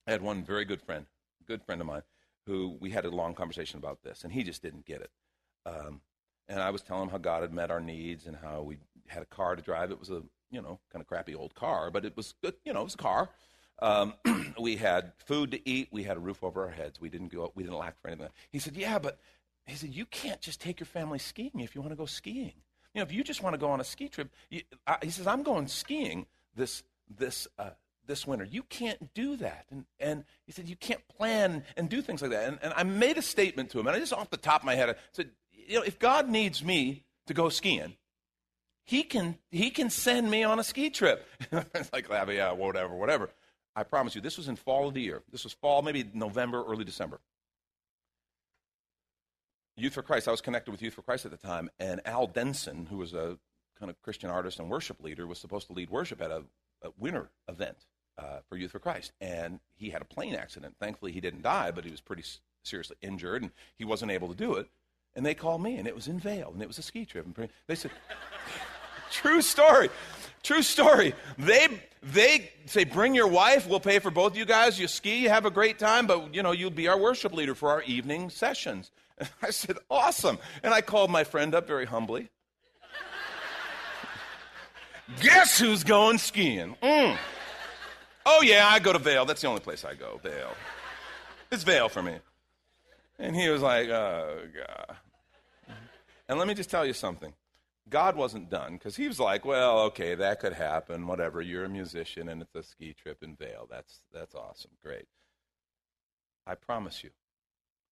I 0.07 0.13
had 0.13 0.23
one 0.23 0.45
very 0.45 0.65
good 0.65 0.83
friend, 0.83 1.07
good 1.47 1.63
friend 1.63 1.81
of 1.81 1.87
mine, 1.87 2.03
who 2.47 2.77
we 2.81 2.91
had 2.91 3.05
a 3.05 3.11
long 3.11 3.35
conversation 3.35 3.79
about 3.79 4.03
this, 4.03 4.25
and 4.25 4.33
he 4.33 4.43
just 4.43 4.63
didn't 4.63 4.87
get 4.87 5.01
it. 5.01 5.11
Um, 5.65 6.01
and 6.49 6.61
I 6.61 6.71
was 6.71 6.83
telling 6.83 7.05
him 7.05 7.11
how 7.11 7.19
God 7.19 7.43
had 7.43 7.53
met 7.53 7.71
our 7.71 7.81
needs 7.81 8.27
and 8.27 8.37
how 8.37 8.63
we 8.63 8.79
had 9.07 9.23
a 9.23 9.27
car 9.27 9.57
to 9.57 9.63
drive. 9.63 9.91
It 9.91 9.99
was 9.99 10.11
a 10.11 10.23
you 10.51 10.61
know 10.61 10.81
kind 10.93 11.01
of 11.01 11.07
crappy 11.07 11.35
old 11.35 11.55
car, 11.55 11.91
but 11.91 12.05
it 12.05 12.17
was 12.17 12.35
good. 12.43 12.55
You 12.65 12.73
know, 12.73 12.81
it 12.81 12.85
was 12.85 12.95
a 12.95 12.99
car. 12.99 13.31
Um, 13.83 14.15
we 14.61 14.77
had 14.77 15.13
food 15.27 15.51
to 15.51 15.69
eat. 15.69 15.89
We 15.91 16.05
had 16.05 16.17
a 16.17 16.21
roof 16.21 16.43
over 16.43 16.63
our 16.65 16.71
heads. 16.71 17.01
We 17.01 17.09
didn't 17.09 17.33
go. 17.33 17.53
We 17.55 17.63
didn't 17.65 17.79
lack 17.79 18.01
for 18.01 18.09
anything. 18.09 18.29
He 18.51 18.59
said, 18.59 18.77
"Yeah, 18.77 18.99
but," 18.99 19.19
he 19.67 19.75
said, 19.75 19.91
"You 19.91 20.07
can't 20.07 20.41
just 20.41 20.61
take 20.61 20.81
your 20.81 20.87
family 20.87 21.19
skiing 21.19 21.61
if 21.61 21.75
you 21.75 21.81
want 21.81 21.93
to 21.93 21.97
go 21.97 22.07
skiing. 22.07 22.53
You 22.95 23.01
know, 23.01 23.03
if 23.03 23.13
you 23.13 23.25
just 23.25 23.43
want 23.43 23.55
to 23.55 23.59
go 23.59 23.71
on 23.71 23.81
a 23.81 23.85
ski 23.85 24.09
trip." 24.09 24.31
You, 24.51 24.63
uh, 24.87 24.97
he 25.03 25.11
says, 25.11 25.27
"I'm 25.27 25.43
going 25.43 25.67
skiing 25.67 26.27
this 26.55 26.83
this 27.11 27.49
uh, 27.59 27.71
this 28.07 28.27
winter. 28.27 28.45
You 28.45 28.63
can't 28.65 29.13
do 29.15 29.37
that. 29.37 29.67
And, 29.71 29.85
and 30.01 30.25
he 30.47 30.53
said, 30.53 30.69
You 30.69 30.77
can't 30.77 31.07
plan 31.09 31.65
and 31.77 31.89
do 31.89 32.03
things 32.03 32.23
like 32.23 32.31
that. 32.31 32.49
And, 32.49 32.59
and 32.63 32.73
I 32.77 32.83
made 32.83 33.19
a 33.19 33.23
statement 33.23 33.71
to 33.71 33.81
him, 33.81 33.87
and 33.87 33.97
I 33.97 33.99
just 33.99 34.13
off 34.13 34.31
the 34.31 34.37
top 34.37 34.63
of 34.63 34.67
my 34.67 34.75
head 34.75 34.91
I 34.91 34.95
said, 35.13 35.31
You 35.51 35.77
know, 35.77 35.83
if 35.83 35.99
God 35.99 36.29
needs 36.29 36.65
me 36.65 37.05
to 37.27 37.35
go 37.35 37.49
skiing, 37.49 37.97
he 38.85 39.03
can, 39.03 39.39
he 39.51 39.71
can 39.71 39.91
send 39.91 40.31
me 40.31 40.43
on 40.43 40.59
a 40.59 40.65
ski 40.65 40.91
trip. 40.91 41.27
it's 41.53 41.93
like, 41.93 42.09
yeah, 42.09 42.53
whatever, 42.53 42.95
whatever. 42.95 43.31
I 43.75 43.83
promise 43.85 44.15
you, 44.15 44.21
this 44.21 44.37
was 44.37 44.49
in 44.49 44.57
fall 44.57 44.89
of 44.89 44.95
the 44.95 45.01
year. 45.01 45.23
This 45.31 45.45
was 45.45 45.53
fall, 45.53 45.83
maybe 45.83 46.05
November, 46.13 46.63
early 46.65 46.85
December. 46.85 47.21
Youth 49.77 49.95
for 49.95 50.03
Christ, 50.03 50.29
I 50.29 50.31
was 50.31 50.43
connected 50.43 50.71
with 50.71 50.83
Youth 50.83 50.95
for 50.95 51.03
Christ 51.03 51.25
at 51.25 51.31
the 51.31 51.39
time, 51.39 51.71
and 51.79 52.01
Al 52.07 52.27
Denson, 52.27 52.87
who 52.91 52.99
was 52.99 53.15
a 53.15 53.39
kind 53.79 53.89
of 53.91 54.01
Christian 54.03 54.31
artist 54.31 54.59
and 54.59 54.69
worship 54.69 55.03
leader, 55.03 55.27
was 55.27 55.39
supposed 55.39 55.67
to 55.69 55.73
lead 55.73 55.91
worship 55.91 56.21
at 56.21 56.31
a, 56.31 56.43
a 56.83 56.91
winter 56.99 57.31
event 57.49 57.87
uh, 58.19 58.41
for 58.49 58.57
Youth 58.57 58.71
for 58.71 58.79
Christ. 58.79 59.13
And 59.21 59.61
he 59.75 59.91
had 59.91 60.03
a 60.03 60.05
plane 60.05 60.35
accident. 60.35 60.77
Thankfully, 60.79 61.13
he 61.13 61.21
didn't 61.21 61.43
die, 61.43 61.71
but 61.71 61.85
he 61.85 61.91
was 61.91 62.01
pretty 62.01 62.25
seriously 62.63 62.97
injured, 63.01 63.43
and 63.43 63.51
he 63.77 63.85
wasn't 63.85 64.13
able 64.13 64.29
to 64.29 64.35
do 64.35 64.55
it. 64.55 64.69
And 65.15 65.27
they 65.27 65.35
called 65.35 65.63
me, 65.63 65.77
and 65.77 65.89
it 65.89 65.95
was 65.95 66.07
in 66.07 66.19
Vail, 66.19 66.51
and 66.53 66.63
it 66.63 66.69
was 66.69 66.79
a 66.79 66.83
ski 66.83 67.05
trip. 67.05 67.25
And 67.27 67.49
they 67.67 67.75
said, 67.75 67.91
"True 69.13 69.43
story, 69.43 69.91
true 70.43 70.63
story." 70.63 71.15
They 71.39 71.69
they 72.03 72.51
say, 72.67 72.85
"Bring 72.85 73.15
your 73.15 73.29
wife. 73.29 73.69
We'll 73.69 73.79
pay 73.79 73.99
for 73.99 74.11
both 74.11 74.33
of 74.33 74.39
you 74.39 74.45
guys. 74.45 74.81
You 74.81 74.89
ski, 74.89 75.19
you 75.21 75.29
have 75.29 75.47
a 75.47 75.51
great 75.51 75.79
time, 75.79 76.07
but 76.07 76.35
you 76.35 76.43
know 76.43 76.53
you'll 76.53 76.71
be 76.71 76.89
our 76.89 76.99
worship 76.99 77.33
leader 77.33 77.55
for 77.55 77.71
our 77.71 77.83
evening 77.83 78.31
sessions." 78.31 78.91
And 79.19 79.29
I 79.43 79.51
said, 79.51 79.77
"Awesome!" 79.91 80.39
And 80.63 80.75
I 80.75 80.81
called 80.81 81.11
my 81.11 81.25
friend 81.25 81.55
up 81.55 81.69
very 81.69 81.85
humbly. 81.85 82.31
Guess 85.21 85.59
who's 85.59 85.85
going 85.85 86.19
skiing? 86.19 86.75
Mm. 86.83 87.17
Oh, 88.25 88.43
yeah, 88.43 88.69
I 88.69 88.79
go 88.79 88.93
to 88.93 88.99
Vail. 88.99 89.25
That's 89.25 89.41
the 89.41 89.49
only 89.49 89.61
place 89.61 89.85
I 89.85 89.95
go, 89.95 90.21
Vail. 90.23 90.55
It's 91.51 91.65
Vail 91.65 91.89
for 91.89 92.03
me. 92.03 92.17
And 93.19 93.35
he 93.37 93.49
was 93.49 93.63
like, 93.63 93.89
oh, 93.89 94.39
God. 94.55 94.97
And 96.29 96.39
let 96.39 96.49
me 96.49 96.55
just 96.55 96.71
tell 96.71 96.87
you 96.87 96.93
something. 96.93 97.33
God 97.89 98.17
wasn't 98.17 98.51
done 98.51 98.75
because 98.75 98.97
he 98.97 99.09
was 99.09 99.19
like, 99.19 99.45
well, 99.45 99.81
okay, 99.81 100.15
that 100.15 100.41
could 100.41 100.53
happen, 100.53 101.07
whatever. 101.07 101.43
You're 101.43 101.65
a 101.65 101.69
musician 101.69 102.29
and 102.29 102.41
it's 102.41 102.55
a 102.55 102.63
ski 102.63 102.95
trip 102.95 103.23
in 103.23 103.35
Vail. 103.35 103.67
That's, 103.71 104.01
that's 104.13 104.35
awesome. 104.35 104.71
Great. 104.83 105.07
I 106.47 106.55
promise 106.55 107.03
you. 107.03 107.11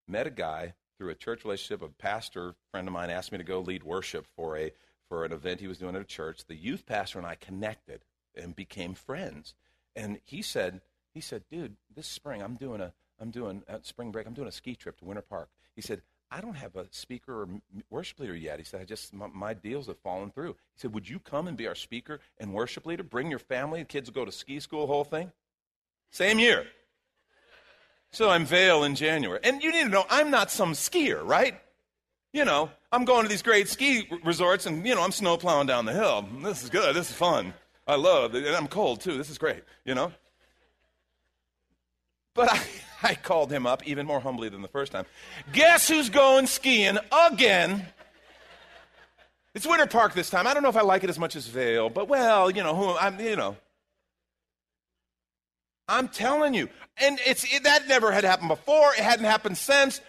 Met 0.07 0.27
a 0.27 0.31
guy 0.31 0.75
through 0.97 1.11
a 1.11 1.15
church 1.15 1.45
relationship. 1.45 1.83
A 1.83 1.89
pastor 1.89 2.55
friend 2.71 2.87
of 2.87 2.95
mine 2.95 3.11
asked 3.11 3.33
me 3.33 3.39
to 3.39 3.45
go 3.45 3.61
lead 3.61 3.83
worship 3.83 4.27
for, 4.37 4.57
a, 4.57 4.73
for 5.09 5.25
an 5.25 5.33
event 5.33 5.61
he 5.61 5.67
was 5.67 5.79
doing 5.79 5.97
at 5.97 6.03
a 6.03 6.05
church. 6.05 6.47
The 6.47 6.57
youth 6.57 6.87
pastor 6.87 7.19
and 7.19 7.27
I 7.27 7.35
connected 7.35 8.05
and 8.35 8.55
became 8.55 8.95
friends. 8.95 9.55
And 9.97 10.21
he 10.25 10.41
said, 10.41 10.81
he 11.13 11.21
said, 11.21 11.43
dude, 11.51 11.77
this 11.95 12.07
spring 12.07 12.43
I'm 12.43 12.55
doing 12.55 12.81
a, 12.81 12.93
I'm 13.21 13.31
doing 13.31 13.63
at 13.69 13.87
spring 13.87 14.13
break, 14.13 14.27
I'm 14.27 14.35
doing 14.35 14.49
a 14.49 14.53
ski 14.53 14.75
trip 14.77 14.99
to 14.99 15.05
Winter 15.05 15.23
Park. 15.23 15.49
He 15.75 15.83
said, 15.83 16.03
I 16.31 16.41
don't 16.41 16.55
have 16.55 16.77
a 16.77 16.87
speaker 16.93 17.43
or 17.43 17.49
worship 17.91 18.21
leader 18.21 18.37
yet. 18.37 18.59
He 18.59 18.65
said, 18.65 18.81
I 18.81 18.85
just, 18.85 19.13
my, 19.13 19.27
my, 19.27 19.53
deals 19.53 19.89
have 19.89 19.99
fallen 19.99 20.31
through. 20.31 20.53
He 20.75 20.81
said, 20.81 20.95
would 20.95 21.09
you 21.09 21.19
come 21.19 21.49
and 21.49 21.57
be 21.57 21.67
our 21.67 21.75
speaker 21.75 22.21
and 22.39 22.55
worship 22.55 22.87
leader? 22.87 23.03
Bring 23.03 23.31
your 23.31 23.41
family, 23.41 23.81
the 23.81 23.87
kids 23.87 24.09
will 24.09 24.15
go 24.15 24.25
to 24.25 24.31
ski 24.33 24.61
school, 24.61 24.87
whole 24.87 25.05
thing. 25.05 25.33
Same 26.11 26.39
year. 26.39 26.67
So 28.13 28.31
I'm 28.31 28.45
Vail 28.45 28.85
in 28.85 28.95
January. 28.95 29.41
And 29.43 29.63
you 29.63 29.73
need 29.73 29.85
to 29.85 29.89
know, 29.89 30.05
I'm 30.09 30.31
not 30.31 30.51
some 30.51 30.73
skier, 30.73 31.25
right? 31.25 31.61
You 32.33 32.45
know, 32.45 32.71
I'm 32.93 33.05
going 33.05 33.25
to 33.25 33.29
these 33.29 33.43
great 33.43 33.69
ski 33.69 34.09
resorts 34.25 34.67
and, 34.67 34.87
you 34.87 34.95
know, 34.95 35.03
I'm 35.03 35.13
snow 35.13 35.37
plowing 35.37 35.67
down 35.67 35.85
the 35.85 35.93
hill. 35.93 36.29
This 36.43 36.63
is 36.63 36.71
good. 36.71 36.95
This 36.95 37.11
is 37.11 37.17
fun. 37.17 37.55
I 37.89 37.97
love 37.97 38.37
it. 38.37 38.47
And 38.47 38.55
I'm 38.55 38.69
cold 38.69 39.01
too. 39.01 39.17
This 39.17 39.31
is 39.31 39.39
great, 39.39 39.65
you 39.85 39.95
know? 39.95 40.13
But 42.35 42.53
I, 42.53 42.61
I 43.02 43.14
called 43.14 43.50
him 43.50 43.66
up 43.66 43.87
even 43.87 44.07
more 44.07 44.21
humbly 44.21 44.49
than 44.49 44.62
the 44.62 44.69
first 44.69 44.92
time. 44.92 45.07
Guess 45.52 45.88
who's 45.88 46.11
going 46.11 46.47
skiing 46.47 46.99
again? 47.30 47.87
It's 49.54 49.66
Winter 49.66 49.87
Park 49.87 50.14
this 50.14 50.30
time. 50.30 50.47
I 50.47 50.54
don't 50.54 50.62
know 50.62 50.69
if 50.69 50.76
I 50.76 50.83
like 50.83 51.02
it 51.02 51.11
as 51.11 51.19
much 51.19 51.35
as 51.35 51.47
Vail, 51.47 51.90
but 51.90 52.09
well, 52.09 52.50
you 52.50 52.62
know, 52.62 52.75
who 52.75 52.97
I'm, 52.97 53.19
you 53.19 53.37
know. 53.37 53.57
I'm 55.88 56.09
telling 56.09 56.54
you. 56.54 56.69
And 56.99 57.19
it's 57.26 57.45
it, 57.52 57.64
that 57.64 57.88
never 57.88 58.12
had 58.12 58.23
happened 58.23 58.49
before. 58.49 58.92
It 58.92 59.00
hadn't 59.00 59.25
happened 59.25 59.59
since. 59.59 60.00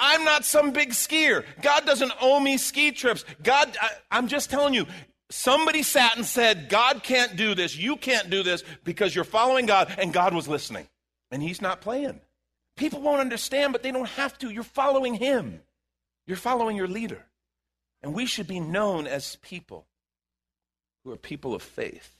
I'm 0.00 0.24
not 0.24 0.44
some 0.44 0.72
big 0.72 0.90
skier. 0.90 1.44
God 1.62 1.86
doesn't 1.86 2.10
owe 2.20 2.40
me 2.40 2.56
ski 2.56 2.90
trips. 2.90 3.24
God, 3.42 3.76
I, 3.80 3.90
I'm 4.10 4.26
just 4.26 4.50
telling 4.50 4.74
you, 4.74 4.86
somebody 5.30 5.82
sat 5.84 6.16
and 6.16 6.26
said, 6.26 6.68
God 6.68 7.02
can't 7.04 7.36
do 7.36 7.54
this. 7.54 7.76
You 7.76 7.96
can't 7.96 8.28
do 8.28 8.42
this 8.42 8.64
because 8.82 9.14
you're 9.14 9.24
following 9.24 9.66
God, 9.66 9.94
and 9.98 10.12
God 10.12 10.34
was 10.34 10.48
listening. 10.48 10.88
And 11.30 11.42
He's 11.42 11.62
not 11.62 11.80
playing. 11.80 12.20
People 12.80 13.02
won't 13.02 13.20
understand, 13.20 13.74
but 13.74 13.82
they 13.82 13.92
don't 13.92 14.08
have 14.08 14.38
to. 14.38 14.48
You're 14.48 14.62
following 14.62 15.12
Him, 15.12 15.60
you're 16.26 16.38
following 16.38 16.78
your 16.78 16.88
leader. 16.88 17.26
And 18.02 18.14
we 18.14 18.24
should 18.24 18.46
be 18.46 18.58
known 18.58 19.06
as 19.06 19.36
people 19.42 19.86
who 21.04 21.12
are 21.12 21.18
people 21.18 21.54
of 21.54 21.60
faith. 21.60 22.16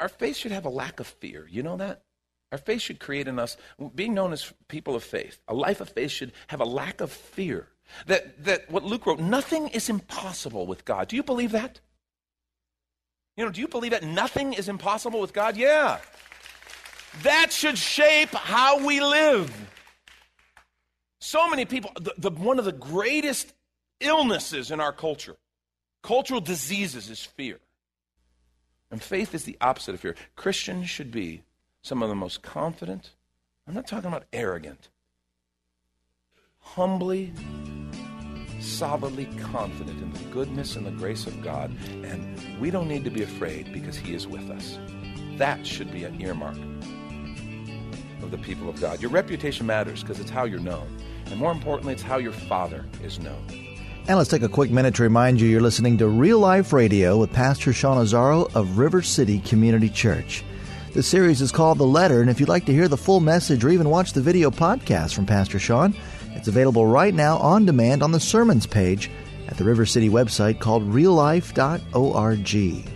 Our 0.00 0.08
faith 0.08 0.36
should 0.36 0.50
have 0.50 0.64
a 0.64 0.68
lack 0.68 0.98
of 0.98 1.06
fear. 1.06 1.46
You 1.48 1.62
know 1.62 1.76
that? 1.76 2.02
Our 2.50 2.58
faith 2.58 2.80
should 2.82 2.98
create 2.98 3.28
in 3.28 3.38
us, 3.38 3.56
being 3.94 4.14
known 4.14 4.32
as 4.32 4.52
people 4.66 4.96
of 4.96 5.04
faith, 5.04 5.38
a 5.46 5.54
life 5.54 5.80
of 5.80 5.90
faith 5.90 6.10
should 6.10 6.32
have 6.48 6.60
a 6.60 6.64
lack 6.64 7.00
of 7.00 7.12
fear. 7.12 7.68
That, 8.06 8.42
that 8.44 8.68
what 8.68 8.82
Luke 8.82 9.06
wrote, 9.06 9.20
nothing 9.20 9.68
is 9.68 9.88
impossible 9.88 10.66
with 10.66 10.84
God. 10.84 11.06
Do 11.06 11.14
you 11.14 11.22
believe 11.22 11.52
that? 11.52 11.78
You 13.36 13.44
know, 13.44 13.52
do 13.52 13.60
you 13.60 13.68
believe 13.68 13.92
that 13.92 14.02
nothing 14.02 14.54
is 14.54 14.68
impossible 14.68 15.20
with 15.20 15.32
God? 15.32 15.56
Yeah. 15.56 15.98
That 17.22 17.52
should 17.52 17.78
shape 17.78 18.30
how 18.30 18.84
we 18.84 19.00
live. 19.00 19.52
So 21.18 21.48
many 21.48 21.64
people, 21.64 21.90
the, 22.00 22.14
the, 22.18 22.30
one 22.30 22.58
of 22.58 22.64
the 22.64 22.72
greatest 22.72 23.52
illnesses 24.00 24.70
in 24.70 24.80
our 24.80 24.92
culture, 24.92 25.36
cultural 26.02 26.40
diseases, 26.40 27.10
is 27.10 27.24
fear. 27.24 27.58
And 28.90 29.02
faith 29.02 29.34
is 29.34 29.44
the 29.44 29.56
opposite 29.60 29.94
of 29.94 30.00
fear. 30.00 30.14
Christians 30.36 30.88
should 30.88 31.10
be 31.10 31.42
some 31.82 32.02
of 32.02 32.08
the 32.08 32.14
most 32.14 32.42
confident, 32.42 33.10
I'm 33.66 33.74
not 33.74 33.86
talking 33.86 34.08
about 34.08 34.24
arrogant, 34.32 34.88
humbly, 36.60 37.32
solidly 38.60 39.26
confident 39.40 40.00
in 40.00 40.12
the 40.12 40.30
goodness 40.30 40.76
and 40.76 40.86
the 40.86 40.92
grace 40.92 41.26
of 41.26 41.42
God. 41.42 41.76
And 42.04 42.60
we 42.60 42.70
don't 42.70 42.88
need 42.88 43.04
to 43.04 43.10
be 43.10 43.22
afraid 43.22 43.72
because 43.72 43.96
He 43.96 44.14
is 44.14 44.26
with 44.26 44.48
us. 44.50 44.78
That 45.38 45.66
should 45.66 45.92
be 45.92 46.04
an 46.04 46.20
earmark 46.20 46.56
of 48.22 48.30
the 48.30 48.38
people 48.38 48.68
of 48.68 48.80
God. 48.80 49.00
Your 49.00 49.10
reputation 49.10 49.66
matters 49.66 50.02
because 50.02 50.20
it's 50.20 50.30
how 50.30 50.44
you're 50.44 50.58
known. 50.58 50.86
And 51.26 51.38
more 51.38 51.52
importantly, 51.52 51.92
it's 51.92 52.02
how 52.02 52.18
your 52.18 52.32
Father 52.32 52.84
is 53.02 53.18
known. 53.18 53.44
And 54.08 54.16
let's 54.16 54.30
take 54.30 54.42
a 54.42 54.48
quick 54.48 54.70
minute 54.70 54.94
to 54.96 55.02
remind 55.02 55.40
you 55.40 55.48
you're 55.48 55.60
listening 55.60 55.98
to 55.98 56.06
Real 56.06 56.38
Life 56.38 56.72
Radio 56.72 57.18
with 57.18 57.32
Pastor 57.32 57.72
Sean 57.72 57.96
Azzaro 57.96 58.54
of 58.54 58.78
River 58.78 59.02
City 59.02 59.40
Community 59.40 59.88
Church. 59.88 60.44
The 60.92 61.02
series 61.02 61.42
is 61.42 61.50
called 61.50 61.78
The 61.78 61.84
Letter, 61.84 62.20
and 62.20 62.30
if 62.30 62.38
you'd 62.38 62.48
like 62.48 62.66
to 62.66 62.72
hear 62.72 62.88
the 62.88 62.96
full 62.96 63.20
message 63.20 63.64
or 63.64 63.68
even 63.68 63.90
watch 63.90 64.12
the 64.12 64.22
video 64.22 64.50
podcast 64.50 65.14
from 65.14 65.26
Pastor 65.26 65.58
Sean, 65.58 65.94
it's 66.34 66.48
available 66.48 66.86
right 66.86 67.12
now 67.12 67.36
on 67.38 67.66
demand 67.66 68.02
on 68.02 68.12
the 68.12 68.20
sermons 68.20 68.66
page 68.66 69.10
at 69.48 69.56
the 69.56 69.64
River 69.64 69.84
City 69.84 70.08
website 70.08 70.60
called 70.60 70.88
reallife.org. 70.88 72.95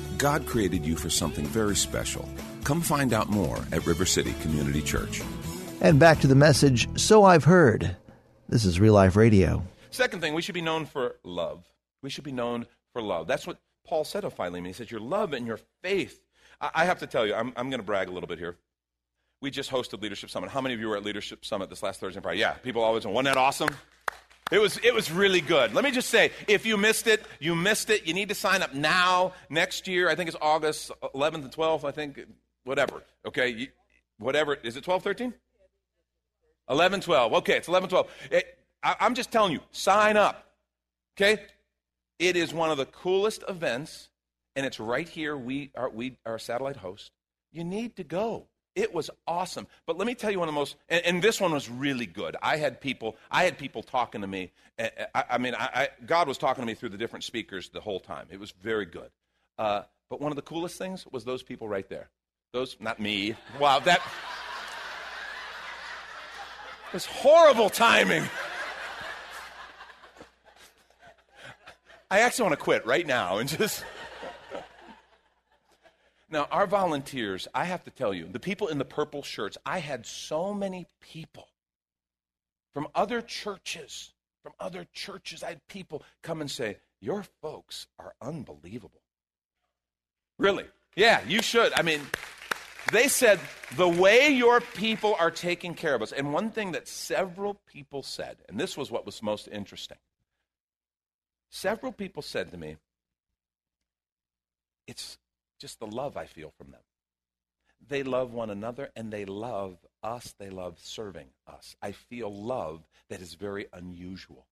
God 0.21 0.45
created 0.45 0.85
you 0.85 0.95
for 0.95 1.09
something 1.09 1.45
very 1.45 1.75
special. 1.75 2.29
Come 2.63 2.79
find 2.79 3.11
out 3.11 3.29
more 3.29 3.57
at 3.71 3.87
River 3.87 4.05
City 4.05 4.33
Community 4.41 4.83
Church. 4.83 5.19
And 5.81 5.99
back 5.99 6.19
to 6.19 6.27
the 6.27 6.35
message, 6.35 6.87
So 6.95 7.23
I've 7.23 7.43
Heard. 7.43 7.95
This 8.47 8.63
is 8.63 8.79
Real 8.79 8.93
Life 8.93 9.15
Radio. 9.15 9.63
Second 9.89 10.21
thing, 10.21 10.35
we 10.35 10.43
should 10.43 10.53
be 10.53 10.61
known 10.61 10.85
for 10.85 11.15
love. 11.23 11.65
We 12.03 12.11
should 12.11 12.23
be 12.23 12.31
known 12.31 12.67
for 12.93 13.01
love. 13.01 13.25
That's 13.25 13.47
what 13.47 13.57
Paul 13.83 14.03
said 14.03 14.23
of 14.23 14.35
Philemon. 14.35 14.65
He 14.65 14.73
says, 14.73 14.91
Your 14.91 14.99
love 14.99 15.33
and 15.33 15.47
your 15.47 15.59
faith. 15.81 16.21
I, 16.61 16.69
I 16.75 16.85
have 16.85 16.99
to 16.99 17.07
tell 17.07 17.25
you, 17.25 17.33
I'm, 17.33 17.51
I'm 17.55 17.71
going 17.71 17.79
to 17.79 17.85
brag 17.85 18.07
a 18.07 18.11
little 18.11 18.29
bit 18.29 18.37
here. 18.37 18.57
We 19.41 19.49
just 19.49 19.71
hosted 19.71 20.03
Leadership 20.03 20.29
Summit. 20.29 20.51
How 20.51 20.61
many 20.61 20.75
of 20.75 20.79
you 20.79 20.89
were 20.89 20.97
at 20.97 21.03
Leadership 21.03 21.43
Summit 21.43 21.71
this 21.71 21.81
last 21.81 21.99
Thursday 21.99 22.17
and 22.17 22.23
Friday? 22.23 22.41
Yeah, 22.41 22.51
people 22.51 22.83
always, 22.83 23.07
wasn't 23.07 23.25
that 23.25 23.37
awesome? 23.37 23.69
It 24.51 24.59
was, 24.59 24.77
it 24.83 24.93
was 24.93 25.09
really 25.09 25.39
good. 25.39 25.73
Let 25.73 25.85
me 25.85 25.91
just 25.91 26.09
say, 26.09 26.31
if 26.45 26.65
you 26.65 26.75
missed 26.75 27.07
it, 27.07 27.23
you 27.39 27.55
missed 27.55 27.89
it. 27.89 28.05
You 28.05 28.13
need 28.13 28.27
to 28.29 28.35
sign 28.35 28.61
up 28.61 28.73
now. 28.73 29.31
Next 29.49 29.87
year, 29.87 30.09
I 30.09 30.15
think 30.15 30.27
it's 30.27 30.37
August 30.41 30.91
11th 31.15 31.35
and 31.35 31.51
12th, 31.51 31.85
I 31.85 31.91
think, 31.91 32.19
whatever. 32.65 33.01
Okay, 33.25 33.47
you, 33.47 33.67
whatever. 34.19 34.55
Is 34.55 34.75
it 34.75 34.83
12, 34.83 35.03
13? 35.03 35.33
11, 36.69 37.01
12. 37.01 37.33
Okay, 37.33 37.57
it's 37.57 37.69
11, 37.69 37.89
12. 37.89 38.11
It, 38.29 38.57
I, 38.83 38.95
I'm 38.99 39.15
just 39.15 39.31
telling 39.31 39.53
you, 39.53 39.61
sign 39.71 40.17
up. 40.17 40.51
Okay? 41.17 41.41
It 42.19 42.35
is 42.35 42.53
one 42.53 42.71
of 42.71 42.77
the 42.77 42.85
coolest 42.85 43.43
events, 43.47 44.09
and 44.57 44.65
it's 44.65 44.81
right 44.81 45.07
here. 45.07 45.35
We 45.37 45.71
are, 45.75 45.89
we 45.89 46.17
are 46.25 46.35
a 46.35 46.39
satellite 46.39 46.77
host. 46.77 47.11
You 47.53 47.63
need 47.63 47.95
to 47.95 48.03
go. 48.03 48.47
It 48.75 48.93
was 48.93 49.09
awesome. 49.27 49.67
But 49.85 49.97
let 49.97 50.07
me 50.07 50.15
tell 50.15 50.31
you 50.31 50.39
one 50.39 50.47
of 50.47 50.53
the 50.53 50.59
most, 50.59 50.77
and, 50.87 51.05
and 51.05 51.21
this 51.21 51.41
one 51.41 51.51
was 51.51 51.69
really 51.69 52.05
good. 52.05 52.37
I 52.41 52.57
had 52.57 52.79
people, 52.79 53.17
I 53.29 53.43
had 53.43 53.57
people 53.57 53.83
talking 53.83 54.21
to 54.21 54.27
me. 54.27 54.51
I, 54.79 55.23
I 55.31 55.37
mean, 55.37 55.55
I, 55.55 55.89
God 56.05 56.27
was 56.27 56.37
talking 56.37 56.61
to 56.61 56.65
me 56.65 56.73
through 56.73 56.89
the 56.89 56.97
different 56.97 57.25
speakers 57.25 57.69
the 57.69 57.81
whole 57.81 57.99
time. 57.99 58.27
It 58.31 58.39
was 58.39 58.51
very 58.51 58.85
good. 58.85 59.09
Uh, 59.57 59.83
but 60.09 60.21
one 60.21 60.31
of 60.31 60.37
the 60.37 60.41
coolest 60.41 60.77
things 60.77 61.05
was 61.11 61.25
those 61.25 61.43
people 61.43 61.67
right 61.67 61.87
there. 61.89 62.09
Those, 62.53 62.77
not 62.79 62.99
me. 62.99 63.35
Wow, 63.59 63.79
that 63.79 64.01
was 66.93 67.05
horrible 67.05 67.69
timing. 67.69 68.23
I 72.09 72.19
actually 72.19 72.43
want 72.43 72.59
to 72.59 72.63
quit 72.63 72.85
right 72.85 73.07
now 73.07 73.37
and 73.37 73.47
just. 73.47 73.85
Now, 76.31 76.47
our 76.51 76.65
volunteers, 76.65 77.47
I 77.53 77.65
have 77.65 77.83
to 77.83 77.91
tell 77.91 78.13
you, 78.13 78.25
the 78.25 78.39
people 78.39 78.67
in 78.67 78.77
the 78.77 78.85
purple 78.85 79.21
shirts, 79.21 79.57
I 79.65 79.79
had 79.79 80.05
so 80.05 80.53
many 80.53 80.87
people 81.01 81.49
from 82.73 82.87
other 82.95 83.21
churches, 83.21 84.13
from 84.41 84.53
other 84.59 84.87
churches, 84.93 85.43
I 85.43 85.49
had 85.49 85.67
people 85.67 86.03
come 86.23 86.41
and 86.41 86.49
say, 86.49 86.77
Your 87.01 87.23
folks 87.41 87.87
are 87.99 88.13
unbelievable. 88.21 89.01
Really? 90.39 90.65
Yeah, 90.95 91.21
you 91.27 91.41
should. 91.41 91.73
I 91.73 91.81
mean, 91.81 92.01
they 92.91 93.07
said, 93.07 93.39
the 93.77 93.87
way 93.87 94.29
your 94.29 94.59
people 94.59 95.15
are 95.19 95.31
taking 95.31 95.75
care 95.75 95.95
of 95.95 96.01
us. 96.01 96.11
And 96.11 96.33
one 96.33 96.49
thing 96.49 96.71
that 96.73 96.87
several 96.87 97.61
people 97.71 98.03
said, 98.03 98.37
and 98.49 98.59
this 98.59 98.75
was 98.75 98.91
what 98.91 99.05
was 99.05 99.21
most 99.21 99.47
interesting 99.49 99.97
Several 101.51 101.91
people 101.91 102.23
said 102.23 102.49
to 102.51 102.57
me, 102.57 102.77
It's 104.87 105.17
just 105.61 105.79
the 105.79 105.87
love 105.87 106.17
I 106.17 106.25
feel 106.25 106.51
from 106.57 106.71
them. 106.71 106.81
They 107.87 108.03
love 108.03 108.33
one 108.33 108.49
another 108.49 108.89
and 108.95 109.11
they 109.11 109.25
love 109.25 109.77
us. 110.03 110.33
They 110.37 110.49
love 110.49 110.77
serving 110.81 111.27
us. 111.47 111.75
I 111.81 111.91
feel 111.91 112.33
love 112.33 112.81
that 113.09 113.21
is 113.21 113.35
very 113.35 113.67
unusual. 113.71 114.47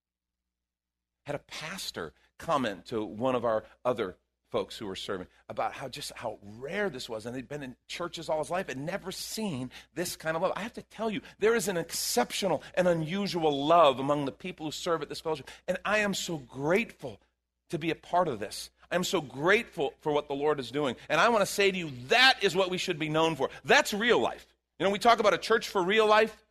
Had 1.26 1.34
a 1.34 1.40
pastor 1.40 2.12
comment 2.38 2.86
to 2.86 3.04
one 3.04 3.34
of 3.34 3.44
our 3.44 3.64
other 3.84 4.16
folks 4.50 4.76
who 4.76 4.86
were 4.86 4.96
serving 4.96 5.26
about 5.48 5.72
how 5.72 5.88
just 5.88 6.12
how 6.16 6.38
rare 6.58 6.90
this 6.90 7.08
was 7.08 7.24
and 7.24 7.36
they'd 7.36 7.48
been 7.48 7.62
in 7.62 7.76
churches 7.86 8.28
all 8.28 8.38
his 8.38 8.50
life 8.50 8.68
and 8.68 8.84
never 8.84 9.12
seen 9.12 9.70
this 9.94 10.16
kind 10.16 10.36
of 10.36 10.42
love 10.42 10.52
i 10.56 10.60
have 10.60 10.72
to 10.72 10.82
tell 10.82 11.08
you 11.08 11.20
there 11.38 11.54
is 11.54 11.68
an 11.68 11.76
exceptional 11.76 12.60
and 12.74 12.88
unusual 12.88 13.64
love 13.64 14.00
among 14.00 14.24
the 14.24 14.32
people 14.32 14.66
who 14.66 14.72
serve 14.72 15.02
at 15.02 15.08
this 15.08 15.20
fellowship 15.20 15.48
and 15.68 15.78
i 15.84 15.98
am 15.98 16.12
so 16.12 16.36
grateful 16.36 17.20
to 17.68 17.78
be 17.78 17.92
a 17.92 17.94
part 17.94 18.26
of 18.26 18.40
this 18.40 18.70
i'm 18.90 19.04
so 19.04 19.20
grateful 19.20 19.94
for 20.00 20.12
what 20.12 20.28
the 20.28 20.34
lord 20.34 20.60
is 20.60 20.70
doing 20.70 20.96
and 21.08 21.20
i 21.20 21.28
want 21.28 21.40
to 21.40 21.46
say 21.46 21.70
to 21.70 21.78
you 21.78 21.90
that 22.08 22.34
is 22.42 22.54
what 22.54 22.70
we 22.70 22.78
should 22.78 22.98
be 22.98 23.08
known 23.08 23.36
for 23.36 23.50
that's 23.64 23.92
real 23.92 24.18
life 24.18 24.46
you 24.78 24.84
know 24.84 24.90
we 24.90 24.98
talk 24.98 25.20
about 25.20 25.34
a 25.34 25.38
church 25.38 25.68
for 25.68 25.82
real 25.82 26.06
life 26.06 26.44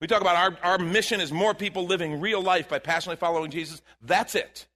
we 0.00 0.06
talk 0.06 0.20
about 0.20 0.36
our, 0.36 0.58
our 0.62 0.78
mission 0.78 1.20
is 1.20 1.32
more 1.32 1.54
people 1.54 1.86
living 1.86 2.20
real 2.20 2.42
life 2.42 2.68
by 2.68 2.78
passionately 2.78 3.18
following 3.18 3.50
jesus 3.50 3.82
that's 4.02 4.34
it 4.34 4.66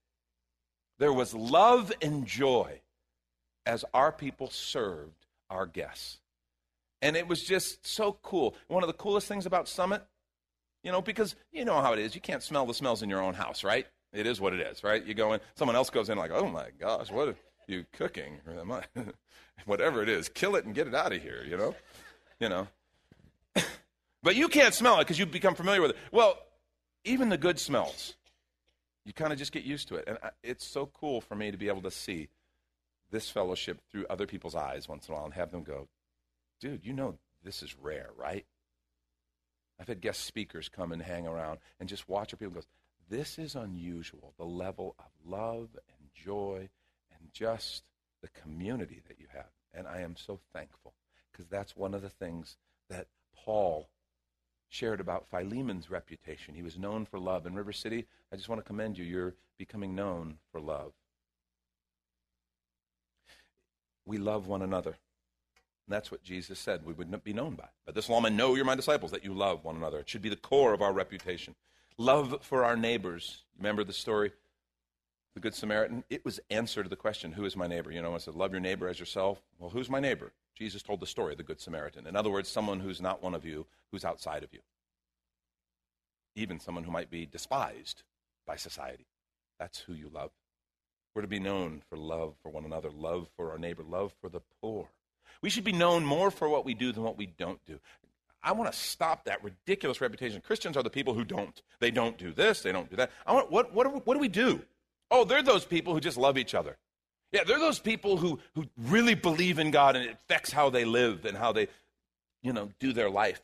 there 0.99 1.13
was 1.13 1.35
love 1.35 1.91
and 2.03 2.27
joy 2.27 2.81
as 3.67 3.85
our 3.95 4.13
people 4.13 4.51
served 4.51 5.27
our 5.49 5.67
guests. 5.67 6.19
And 7.03 7.17
it 7.17 7.27
was 7.27 7.43
just 7.43 7.87
so 7.87 8.19
cool. 8.23 8.55
One 8.69 8.83
of 8.83 8.89
the 8.89 8.95
coolest 8.95 9.27
things 9.27 9.47
about 9.47 9.69
Summit, 9.69 10.03
you 10.85 10.93
know, 10.93 11.01
because 11.01 11.35
you 11.53 11.65
know 11.65 11.81
how 11.81 11.95
it 11.95 11.99
is. 11.99 12.15
You 12.15 12.21
can't 12.21 12.43
smell 12.43 12.67
the 12.67 12.75
smells 12.75 13.03
in 13.03 13.09
your 13.09 13.23
own 13.23 13.35
house, 13.35 13.65
right? 13.65 13.87
It 14.13 14.27
is 14.27 14.41
what 14.41 14.53
it 14.53 14.61
is, 14.61 14.83
right? 14.83 15.05
You 15.05 15.15
go 15.15 15.33
in, 15.33 15.41
someone 15.55 15.77
else 15.77 15.91
goes 15.91 16.09
in 16.09 16.19
like, 16.19 16.33
oh 16.33 16.49
my 16.49 16.69
gosh, 16.79 17.11
what 17.11 17.29
are 17.29 17.37
you 17.67 17.87
cooking? 17.93 18.41
Whatever 19.67 20.03
it 20.03 20.09
is, 20.09 20.29
kill 20.29 20.57
it 20.57 20.65
and 20.65 20.75
get 20.75 20.87
it 20.87 20.95
out 20.95 21.13
of 21.13 21.23
here, 21.23 21.45
you 21.47 21.57
know? 21.57 21.75
You 22.41 22.49
know. 22.49 22.69
but 24.23 24.35
you 24.35 24.49
can't 24.49 24.75
smell 24.75 24.97
it 24.97 25.05
because 25.05 25.19
you've 25.19 25.31
become 25.31 25.55
familiar 25.55 25.81
with 25.81 25.93
it. 25.93 25.97
Well, 26.11 26.39
even 27.05 27.29
the 27.29 27.39
good 27.39 27.59
smells 27.59 28.15
you 29.05 29.13
kind 29.13 29.33
of 29.33 29.39
just 29.39 29.53
get 29.53 29.65
used 29.65 29.89
to 29.89 29.97
it. 29.97 30.05
And 30.07 30.19
it's 30.43 30.67
so 30.67 30.87
cool 30.87 31.21
for 31.21 31.35
me 31.35 31.51
to 31.51 31.57
be 31.57 31.69
able 31.69 31.83
to 31.83 31.91
see 31.91 32.29
this 33.11 33.29
fellowship 33.31 33.81
through 33.91 34.07
other 34.09 34.27
people's 34.27 34.55
eyes 34.55 34.89
once 34.89 35.09
in 35.09 35.13
a 35.13 35.17
while 35.17 35.25
and 35.25 35.35
have 35.35 35.51
them 35.51 35.63
go, 35.63 35.89
dude, 36.61 36.85
you 36.85 36.93
know 36.93 37.19
this 37.43 37.63
is 37.63 37.75
rare, 37.81 38.11
right? 38.17 38.47
I've 39.81 39.89
had 39.89 40.01
guest 40.01 40.25
speakers 40.25 40.69
come 40.69 40.93
and 40.93 41.03
hang 41.03 41.27
around 41.27 41.59
and 41.81 41.89
just 41.89 42.09
watch 42.09 42.33
our 42.33 42.37
people 42.37 42.55
goes, 42.55 42.67
this 43.11 43.39
is 43.39 43.57
unusual, 43.57 44.33
the 44.39 44.45
level 44.45 44.95
of 44.99 45.31
love 45.31 45.69
and 45.75 46.09
joy 46.15 46.69
and 47.11 47.33
just 47.33 47.83
the 48.23 48.29
community 48.29 49.03
that 49.09 49.19
you 49.19 49.27
have. 49.33 49.51
And 49.75 49.87
I 49.87 50.01
am 50.01 50.17
so 50.17 50.39
thankful 50.53 50.95
because 51.31 51.47
that's 51.47 51.77
one 51.77 51.93
of 51.93 52.03
the 52.03 52.09
things 52.09 52.57
that 52.89 53.09
Paul 53.37 53.89
shared 54.69 55.01
about 55.01 55.27
Philemon's 55.31 55.91
reputation. 55.91 56.55
He 56.55 56.63
was 56.63 56.79
known 56.79 57.05
for 57.05 57.19
love. 57.19 57.47
In 57.47 57.55
River 57.55 57.73
City, 57.73 58.07
I 58.33 58.37
just 58.37 58.49
want 58.49 58.61
to 58.61 58.67
commend 58.67 58.97
you. 58.97 59.05
You're 59.05 59.35
becoming 59.59 59.95
known 59.95 60.39
for 60.53 60.61
love. 60.61 60.93
We 64.07 64.19
love 64.19 64.47
one 64.47 64.63
another. 64.63 64.91
And 64.91 65.97
that's 65.97 66.11
what 66.13 66.23
Jesus 66.23 66.59
said 66.59 66.87
we 66.87 66.93
would 66.93 67.25
be 67.25 67.33
known 67.33 67.55
by. 67.57 67.69
But 67.85 67.97
this 67.97 68.09
law 68.09 68.21
know 68.21 68.55
you're 68.55 68.65
my 68.65 68.77
disciples, 68.77 69.11
that 69.11 69.25
you 69.25 69.35
love 69.35 69.65
one 69.65 69.77
another. 69.77 69.99
It 69.99 70.09
should 70.09 70.23
be 70.23 70.29
the 70.29 70.37
core 70.37 70.73
of 70.73 70.83
our 70.83 70.93
reputation. 70.93 71.57
Love 72.01 72.39
for 72.41 72.65
our 72.65 72.77
neighbors. 72.77 73.43
Remember 73.59 73.85
the 73.85 73.93
story? 73.93 74.33
The 75.35 75.41
Good 75.41 75.55
Samaritan? 75.55 76.03
It 76.09 76.25
was 76.25 76.41
answer 76.49 76.83
to 76.83 76.89
the 76.89 76.97
question, 76.97 77.31
who 77.31 77.45
is 77.45 77.59
my 77.59 77.67
neighbor? 77.67 77.93
You 77.93 78.01
know, 78.01 78.15
I 78.15 78.19
said, 78.19 78.35
love 78.35 78.53
your 78.53 78.61
neighbor 78.63 78.89
as 78.89 78.99
yourself. 78.99 79.43
Well, 79.59 79.69
who's 79.69 79.91
my 79.91 80.01
neighbor? 80.01 80.33
Jesus 80.57 80.83
told 80.83 81.01
the 81.01 81.07
story 81.07 81.33
of 81.33 81.37
the 81.37 81.45
Good 81.45 81.61
Samaritan. 81.61 82.07
In 82.07 82.17
other 82.17 82.31
words, 82.31 82.49
someone 82.49 82.81
who's 82.81 83.03
not 83.03 83.23
one 83.23 83.35
of 83.35 83.45
you, 83.45 83.67
who's 83.93 84.07
outside 84.07 84.43
of 84.43 84.49
you. 84.51 84.61
Even 86.37 86.59
someone 86.59 86.85
who 86.85 86.91
might 86.91 87.11
be 87.11 87.27
despised 87.27 88.03
by 88.47 88.57
society. 88.57 89.05
That's 89.59 89.81
who 89.81 89.93
you 89.93 90.09
love. 90.09 90.31
We're 91.15 91.21
to 91.21 91.29
be 91.29 91.39
known 91.39 91.83
for 91.91 91.99
love 91.99 92.33
for 92.43 92.49
one 92.49 92.65
another, 92.65 92.89
love 92.91 93.29
for 93.37 93.51
our 93.51 93.59
neighbor, 93.59 93.83
love 93.83 94.15
for 94.23 94.31
the 94.31 94.41
poor. 94.63 94.89
We 95.43 95.51
should 95.51 95.65
be 95.65 95.73
known 95.73 96.07
more 96.07 96.31
for 96.31 96.49
what 96.49 96.65
we 96.65 96.73
do 96.73 96.93
than 96.93 97.03
what 97.03 97.19
we 97.19 97.27
don't 97.27 97.61
do. 97.67 97.79
I 98.43 98.53
want 98.53 98.73
to 98.73 98.79
stop 98.79 99.25
that 99.25 99.45
ridiculous 99.45 100.01
reputation. 100.01 100.41
Christians 100.41 100.77
are 100.77 100.83
the 100.83 100.91
people 100.91 101.15
who 101.15 101.25
don't. 101.25 101.61
They 101.79 101.91
don't 101.91 102.17
do 102.17 102.33
this, 102.33 102.63
they 102.63 102.73
don't 102.73 102.89
do 102.89 102.97
that. 102.97 103.11
I 103.27 103.33
want, 103.33 103.51
what, 103.51 103.75
what, 103.75 104.07
what 104.07 104.15
do 104.15 104.21
we 104.21 104.29
do? 104.29 104.63
Oh, 105.11 105.25
they're 105.25 105.43
those 105.43 105.65
people 105.65 105.93
who 105.93 106.01
just 106.01 106.17
love 106.17 106.39
each 106.39 106.55
other. 106.55 106.77
Yeah, 107.33 107.45
they're 107.45 107.59
those 107.59 107.79
people 107.79 108.17
who, 108.17 108.39
who 108.55 108.67
really 108.77 109.15
believe 109.15 109.59
in 109.59 109.71
God 109.71 109.97
and 109.97 110.05
it 110.05 110.13
affects 110.13 110.51
how 110.51 110.71
they 110.71 110.85
live 110.85 111.25
and 111.25 111.37
how 111.37 111.53
they, 111.53 111.69
you 112.43 112.53
know, 112.53 112.71
do 112.81 112.93
their 112.93 113.11
life. 113.11 113.41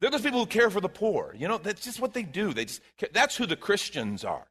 They're 0.00 0.10
those 0.10 0.22
people 0.22 0.40
who 0.40 0.46
care 0.46 0.70
for 0.70 0.80
the 0.80 0.88
poor. 0.88 1.34
You 1.36 1.48
know, 1.48 1.58
that's 1.58 1.84
just 1.84 2.00
what 2.00 2.14
they 2.14 2.22
do. 2.22 2.52
They 2.52 2.64
just 2.64 2.80
that's 3.12 3.36
who 3.36 3.46
the 3.46 3.56
Christians 3.56 4.24
are. 4.24 4.46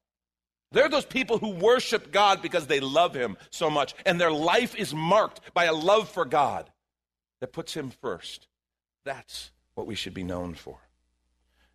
They're 0.72 0.90
those 0.90 1.06
people 1.06 1.38
who 1.38 1.50
worship 1.52 2.12
God 2.12 2.42
because 2.42 2.68
they 2.68 2.82
love 2.82 3.14
Him 3.14 3.38
so 3.50 3.70
much, 3.70 3.96
and 4.06 4.20
their 4.20 4.32
life 4.32 4.76
is 4.76 4.94
marked 4.94 5.54
by 5.54 5.66
a 5.66 5.74
love 5.74 6.10
for 6.10 6.26
God 6.26 6.70
that 7.40 7.54
puts 7.54 7.74
Him 7.74 7.92
first. 8.02 8.48
That's 9.06 9.52
what 9.78 9.88
we 9.88 9.96
should 9.96 10.14
be 10.14 10.24
known 10.24 10.56
for. 10.56 10.78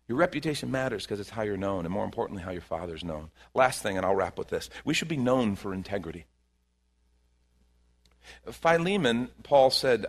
Your 0.07 0.17
reputation 0.17 0.69
matters 0.69 1.05
because 1.05 1.21
it's 1.21 1.29
how 1.29 1.43
you're 1.43 1.55
known, 1.55 1.85
and 1.85 1.93
more 1.93 2.03
importantly, 2.03 2.43
how 2.43 2.51
your 2.51 2.61
Father's 2.61 3.03
known. 3.03 3.31
Last 3.53 3.81
thing, 3.81 3.95
and 3.95 4.05
I'll 4.05 4.15
wrap 4.15 4.37
with 4.37 4.49
this 4.49 4.69
we 4.83 4.93
should 4.93 5.07
be 5.07 5.17
known 5.17 5.55
for 5.55 5.73
integrity. 5.73 6.25
Philemon, 8.49 9.29
Paul 9.43 9.69
said, 9.69 10.05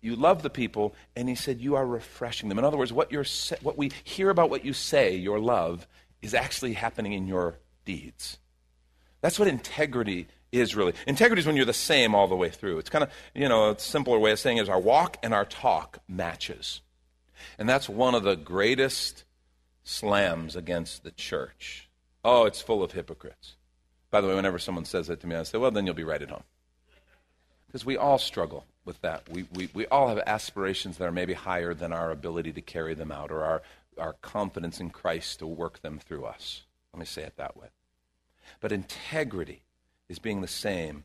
you 0.00 0.16
love 0.16 0.42
the 0.42 0.50
people, 0.50 0.94
and 1.14 1.28
he 1.28 1.34
said 1.34 1.60
you 1.60 1.76
are 1.76 1.86
refreshing 1.86 2.48
them. 2.48 2.58
In 2.58 2.64
other 2.64 2.78
words, 2.78 2.92
what, 2.92 3.12
what 3.62 3.76
we 3.76 3.90
hear 4.02 4.30
about 4.30 4.50
what 4.50 4.64
you 4.64 4.72
say, 4.72 5.14
your 5.14 5.38
love, 5.38 5.86
is 6.22 6.34
actually 6.34 6.72
happening 6.72 7.12
in 7.12 7.26
your 7.26 7.58
deeds. 7.84 8.38
That's 9.20 9.38
what 9.38 9.48
integrity 9.48 10.26
is 10.52 10.74
really. 10.74 10.94
Integrity 11.06 11.40
is 11.40 11.46
when 11.46 11.56
you're 11.56 11.66
the 11.66 11.72
same 11.72 12.14
all 12.14 12.28
the 12.28 12.36
way 12.36 12.48
through. 12.48 12.78
It's 12.78 12.90
kind 12.90 13.04
of, 13.04 13.10
you 13.34 13.48
know, 13.48 13.70
a 13.70 13.78
simpler 13.78 14.18
way 14.18 14.32
of 14.32 14.38
saying 14.38 14.56
is 14.56 14.68
our 14.68 14.80
walk 14.80 15.18
and 15.22 15.34
our 15.34 15.44
talk 15.44 15.98
matches. 16.08 16.80
And 17.58 17.68
that's 17.68 17.88
one 17.88 18.14
of 18.14 18.22
the 18.22 18.36
greatest 18.36 19.24
slams 19.82 20.56
against 20.56 21.04
the 21.04 21.10
church. 21.10 21.88
Oh, 22.24 22.44
it's 22.44 22.60
full 22.60 22.82
of 22.82 22.92
hypocrites. 22.92 23.56
By 24.10 24.20
the 24.20 24.28
way, 24.28 24.34
whenever 24.34 24.58
someone 24.58 24.84
says 24.84 25.06
that 25.06 25.20
to 25.20 25.26
me, 25.26 25.36
I 25.36 25.42
say, 25.44 25.58
well, 25.58 25.70
then 25.70 25.86
you'll 25.86 25.94
be 25.94 26.04
right 26.04 26.22
at 26.22 26.30
home. 26.30 26.44
Because 27.66 27.84
we 27.84 27.96
all 27.96 28.18
struggle 28.18 28.66
with 28.84 29.00
that. 29.02 29.28
We, 29.30 29.46
we, 29.54 29.68
we 29.72 29.86
all 29.86 30.08
have 30.08 30.18
aspirations 30.26 30.98
that 30.98 31.06
are 31.06 31.12
maybe 31.12 31.34
higher 31.34 31.74
than 31.74 31.92
our 31.92 32.10
ability 32.10 32.52
to 32.54 32.60
carry 32.60 32.94
them 32.94 33.12
out 33.12 33.30
or 33.30 33.44
our, 33.44 33.62
our 33.96 34.14
confidence 34.14 34.80
in 34.80 34.90
Christ 34.90 35.38
to 35.38 35.46
work 35.46 35.80
them 35.80 35.98
through 35.98 36.24
us. 36.24 36.62
Let 36.92 37.00
me 37.00 37.06
say 37.06 37.22
it 37.22 37.36
that 37.36 37.56
way. 37.56 37.68
But 38.58 38.72
integrity 38.72 39.62
is 40.08 40.18
being 40.18 40.40
the 40.40 40.48
same 40.48 41.04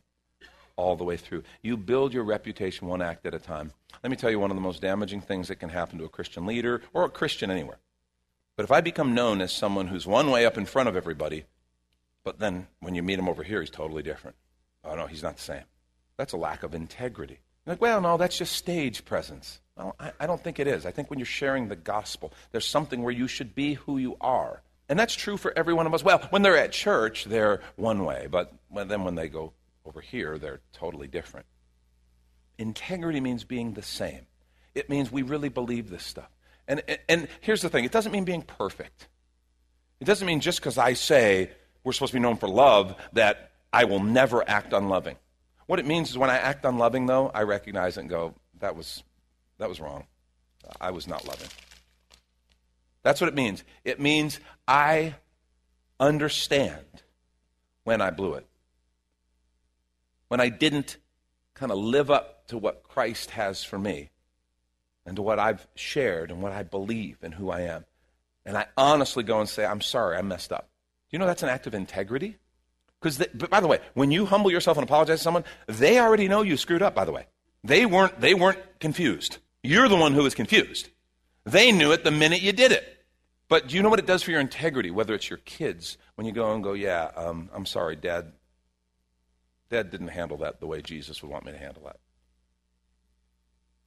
all 0.77 0.95
the 0.95 1.03
way 1.03 1.17
through. 1.17 1.43
You 1.61 1.77
build 1.77 2.13
your 2.13 2.23
reputation 2.23 2.87
one 2.87 3.01
act 3.01 3.25
at 3.25 3.33
a 3.33 3.39
time. 3.39 3.71
Let 4.03 4.09
me 4.09 4.17
tell 4.17 4.29
you 4.29 4.39
one 4.39 4.51
of 4.51 4.57
the 4.57 4.61
most 4.61 4.81
damaging 4.81 5.21
things 5.21 5.47
that 5.47 5.55
can 5.55 5.69
happen 5.69 5.97
to 5.99 6.05
a 6.05 6.09
Christian 6.09 6.45
leader 6.45 6.81
or 6.93 7.05
a 7.05 7.09
Christian 7.09 7.49
anywhere. 7.49 7.79
But 8.55 8.63
if 8.63 8.71
I 8.71 8.81
become 8.81 9.15
known 9.15 9.41
as 9.41 9.51
someone 9.51 9.87
who's 9.87 10.07
one 10.07 10.31
way 10.31 10.45
up 10.45 10.57
in 10.57 10.65
front 10.65 10.89
of 10.89 10.95
everybody, 10.95 11.45
but 12.23 12.39
then 12.39 12.67
when 12.79 12.95
you 12.95 13.03
meet 13.03 13.19
him 13.19 13.29
over 13.29 13.43
here, 13.43 13.59
he's 13.59 13.69
totally 13.69 14.03
different. 14.03 14.35
Oh, 14.83 14.95
no, 14.95 15.07
he's 15.07 15.23
not 15.23 15.35
the 15.35 15.41
same. 15.41 15.63
That's 16.17 16.33
a 16.33 16.37
lack 16.37 16.63
of 16.63 16.73
integrity. 16.73 17.39
You're 17.65 17.73
like, 17.73 17.81
well, 17.81 17.99
no, 17.99 18.17
that's 18.17 18.37
just 18.37 18.55
stage 18.55 19.03
presence. 19.03 19.59
Well, 19.75 19.95
I, 19.99 20.11
I 20.21 20.27
don't 20.27 20.41
think 20.41 20.59
it 20.59 20.67
is. 20.67 20.85
I 20.85 20.91
think 20.91 21.09
when 21.09 21.19
you're 21.19 21.25
sharing 21.25 21.67
the 21.67 21.75
gospel, 21.75 22.31
there's 22.51 22.67
something 22.67 23.03
where 23.03 23.13
you 23.13 23.27
should 23.27 23.55
be 23.55 23.73
who 23.73 23.97
you 23.97 24.15
are. 24.21 24.61
And 24.87 24.97
that's 24.99 25.15
true 25.15 25.35
for 25.35 25.51
every 25.57 25.73
one 25.73 25.87
of 25.87 25.93
us. 25.93 26.03
Well, 26.03 26.19
when 26.29 26.43
they're 26.43 26.57
at 26.57 26.71
church, 26.71 27.25
they're 27.25 27.61
one 27.75 28.05
way, 28.05 28.27
but 28.29 28.53
then 28.71 29.03
when 29.03 29.15
they 29.15 29.27
go 29.27 29.53
over 29.85 30.01
here, 30.01 30.37
they're 30.37 30.61
totally 30.73 31.07
different. 31.07 31.45
Integrity 32.57 33.19
means 33.19 33.43
being 33.43 33.73
the 33.73 33.81
same. 33.81 34.25
It 34.73 34.89
means 34.89 35.11
we 35.11 35.21
really 35.21 35.49
believe 35.49 35.89
this 35.89 36.03
stuff. 36.03 36.29
And, 36.67 36.81
and 37.07 37.27
here's 37.41 37.61
the 37.61 37.69
thing 37.69 37.85
it 37.85 37.91
doesn't 37.91 38.11
mean 38.11 38.25
being 38.25 38.41
perfect. 38.41 39.07
It 39.99 40.05
doesn't 40.05 40.25
mean 40.25 40.41
just 40.41 40.59
because 40.59 40.77
I 40.77 40.93
say 40.93 41.51
we're 41.83 41.93
supposed 41.93 42.11
to 42.11 42.17
be 42.17 42.21
known 42.21 42.37
for 42.37 42.49
love 42.49 42.95
that 43.13 43.51
I 43.71 43.85
will 43.85 44.03
never 44.03 44.47
act 44.47 44.73
unloving. 44.73 45.15
What 45.67 45.79
it 45.79 45.85
means 45.85 46.09
is 46.09 46.17
when 46.17 46.29
I 46.29 46.37
act 46.37 46.65
unloving, 46.65 47.05
though, 47.05 47.29
I 47.33 47.43
recognize 47.43 47.97
it 47.97 48.01
and 48.01 48.09
go, 48.09 48.35
that 48.59 48.75
was, 48.75 49.03
that 49.57 49.69
was 49.69 49.79
wrong. 49.79 50.05
I 50.79 50.91
was 50.91 51.07
not 51.07 51.27
loving. 51.27 51.47
That's 53.03 53.21
what 53.21 53.27
it 53.27 53.35
means. 53.35 53.63
It 53.83 53.99
means 53.99 54.39
I 54.67 55.15
understand 55.99 56.85
when 57.83 58.01
I 58.01 58.09
blew 58.09 58.33
it. 58.33 58.47
When 60.35 60.41
I 60.41 60.49
didn't 60.49 60.97
kind 61.53 61.71
of 61.71 61.77
live 61.77 62.11
up 62.11 62.47
to 62.47 62.57
what 62.57 62.83
Christ 62.83 63.31
has 63.31 63.63
for 63.63 63.79
me 63.79 64.09
and 65.05 65.15
to 65.15 65.21
what 65.21 65.39
I've 65.39 65.65
shared 65.75 66.29
and 66.29 66.41
what 66.41 66.51
I 66.51 66.61
believe 66.61 67.19
and 67.21 67.33
who 67.33 67.49
I 67.49 67.61
am. 67.61 67.85
And 68.45 68.57
I 68.57 68.65
honestly 68.75 69.23
go 69.23 69.39
and 69.39 69.47
say, 69.47 69.63
I'm 69.63 69.79
sorry, 69.79 70.17
I 70.17 70.21
messed 70.23 70.51
up. 70.51 70.67
Do 71.09 71.15
you 71.15 71.19
know 71.19 71.25
that's 71.25 71.43
an 71.43 71.47
act 71.47 71.67
of 71.67 71.73
integrity? 71.73 72.35
Because, 72.99 73.25
by 73.49 73.61
the 73.61 73.67
way, 73.67 73.79
when 73.93 74.11
you 74.11 74.25
humble 74.25 74.51
yourself 74.51 74.75
and 74.75 74.83
apologize 74.83 75.19
to 75.19 75.23
someone, 75.23 75.45
they 75.67 75.99
already 75.99 76.27
know 76.27 76.41
you 76.41 76.57
screwed 76.57 76.81
up. 76.81 76.93
By 76.93 77.05
the 77.05 77.13
way, 77.13 77.27
they 77.63 77.85
weren't 77.85 78.19
they 78.19 78.33
weren't 78.33 78.59
confused. 78.81 79.37
You're 79.63 79.87
the 79.87 79.95
one 79.95 80.11
who 80.11 80.23
was 80.23 80.35
confused. 80.35 80.89
They 81.45 81.71
knew 81.71 81.93
it 81.93 82.03
the 82.03 82.11
minute 82.11 82.41
you 82.41 82.51
did 82.51 82.73
it. 82.73 82.83
But 83.47 83.69
do 83.69 83.77
you 83.77 83.81
know 83.81 83.89
what 83.89 83.99
it 83.99 84.05
does 84.05 84.23
for 84.23 84.31
your 84.31 84.41
integrity, 84.41 84.91
whether 84.91 85.13
it's 85.13 85.29
your 85.29 85.39
kids, 85.45 85.97
when 86.15 86.27
you 86.27 86.33
go 86.33 86.53
and 86.53 86.61
go, 86.61 86.73
yeah, 86.73 87.11
um, 87.15 87.49
I'm 87.53 87.65
sorry, 87.65 87.95
Dad. 87.95 88.33
Dad 89.69 89.89
didn't 89.89 90.09
handle 90.09 90.37
that 90.37 90.59
the 90.59 90.67
way 90.67 90.81
Jesus 90.81 91.21
would 91.21 91.31
want 91.31 91.45
me 91.45 91.51
to 91.51 91.57
handle 91.57 91.83
that. 91.85 91.97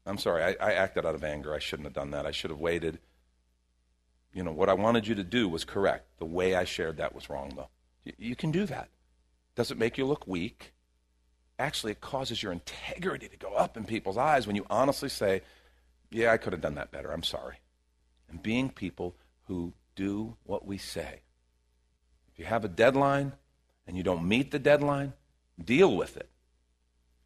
I'm 0.06 0.18
sorry, 0.18 0.42
I, 0.42 0.70
I 0.70 0.72
acted 0.72 1.04
out 1.04 1.14
of 1.14 1.22
anger. 1.22 1.54
I 1.54 1.58
shouldn't 1.58 1.86
have 1.86 1.92
done 1.92 2.12
that. 2.12 2.26
I 2.26 2.30
should 2.30 2.50
have 2.50 2.58
waited. 2.58 2.98
You 4.32 4.42
know, 4.42 4.52
what 4.52 4.68
I 4.68 4.74
wanted 4.74 5.06
you 5.06 5.14
to 5.16 5.24
do 5.24 5.48
was 5.48 5.64
correct. 5.64 6.18
The 6.18 6.24
way 6.24 6.54
I 6.54 6.64
shared 6.64 6.96
that 6.96 7.14
was 7.14 7.28
wrong, 7.28 7.52
though. 7.54 7.68
You, 8.04 8.12
you 8.18 8.36
can 8.36 8.50
do 8.50 8.64
that. 8.66 8.88
Does 9.54 9.70
it 9.70 9.78
make 9.78 9.98
you 9.98 10.06
look 10.06 10.26
weak? 10.26 10.72
Actually, 11.58 11.92
it 11.92 12.00
causes 12.00 12.42
your 12.42 12.52
integrity 12.52 13.28
to 13.28 13.36
go 13.36 13.54
up 13.54 13.76
in 13.76 13.84
people's 13.84 14.16
eyes 14.16 14.46
when 14.46 14.56
you 14.56 14.64
honestly 14.70 15.08
say, 15.08 15.42
Yeah, 16.10 16.32
I 16.32 16.36
could 16.36 16.52
have 16.52 16.62
done 16.62 16.76
that 16.76 16.90
better. 16.90 17.12
I'm 17.12 17.22
sorry. 17.22 17.56
And 18.30 18.42
being 18.42 18.70
people 18.70 19.14
who 19.46 19.72
do 19.96 20.36
what 20.44 20.66
we 20.66 20.78
say. 20.78 21.22
If 22.32 22.38
you 22.38 22.44
have 22.44 22.64
a 22.64 22.68
deadline 22.68 23.32
and 23.86 23.96
you 23.96 24.02
don't 24.02 24.28
meet 24.28 24.52
the 24.52 24.58
deadline, 24.58 25.12
deal 25.62 25.96
with 25.96 26.16
it. 26.16 26.28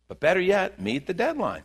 But 0.09 0.21
better 0.21 0.40
yet, 0.40 0.81
meet 0.81 1.07
the 1.07 1.14
deadline. 1.14 1.62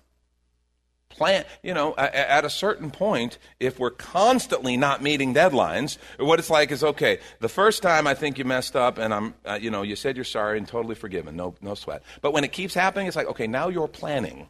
Plan 1.09 1.45
you 1.63 1.73
know 1.73 1.95
at 1.95 2.43
a 2.43 2.49
certain 2.49 2.91
point 2.91 3.37
if 3.61 3.79
we're 3.79 3.91
constantly 3.91 4.75
not 4.75 5.01
meeting 5.01 5.33
deadlines 5.33 5.97
what 6.19 6.37
it's 6.37 6.49
like 6.49 6.69
is 6.69 6.83
okay 6.83 7.19
the 7.39 7.47
first 7.47 7.81
time 7.81 8.05
i 8.05 8.13
think 8.13 8.37
you 8.37 8.43
messed 8.43 8.75
up 8.75 8.97
and 8.97 9.13
i'm 9.13 9.33
uh, 9.45 9.57
you 9.59 9.71
know 9.71 9.83
you 9.83 9.95
said 9.95 10.17
you're 10.17 10.25
sorry 10.25 10.57
and 10.57 10.67
totally 10.67 10.95
forgiven 10.95 11.37
no 11.37 11.55
no 11.61 11.75
sweat. 11.75 12.03
But 12.21 12.33
when 12.33 12.43
it 12.43 12.51
keeps 12.51 12.73
happening 12.73 13.07
it's 13.07 13.15
like 13.15 13.27
okay 13.27 13.47
now 13.47 13.69
you're 13.69 13.87
planning 13.87 14.49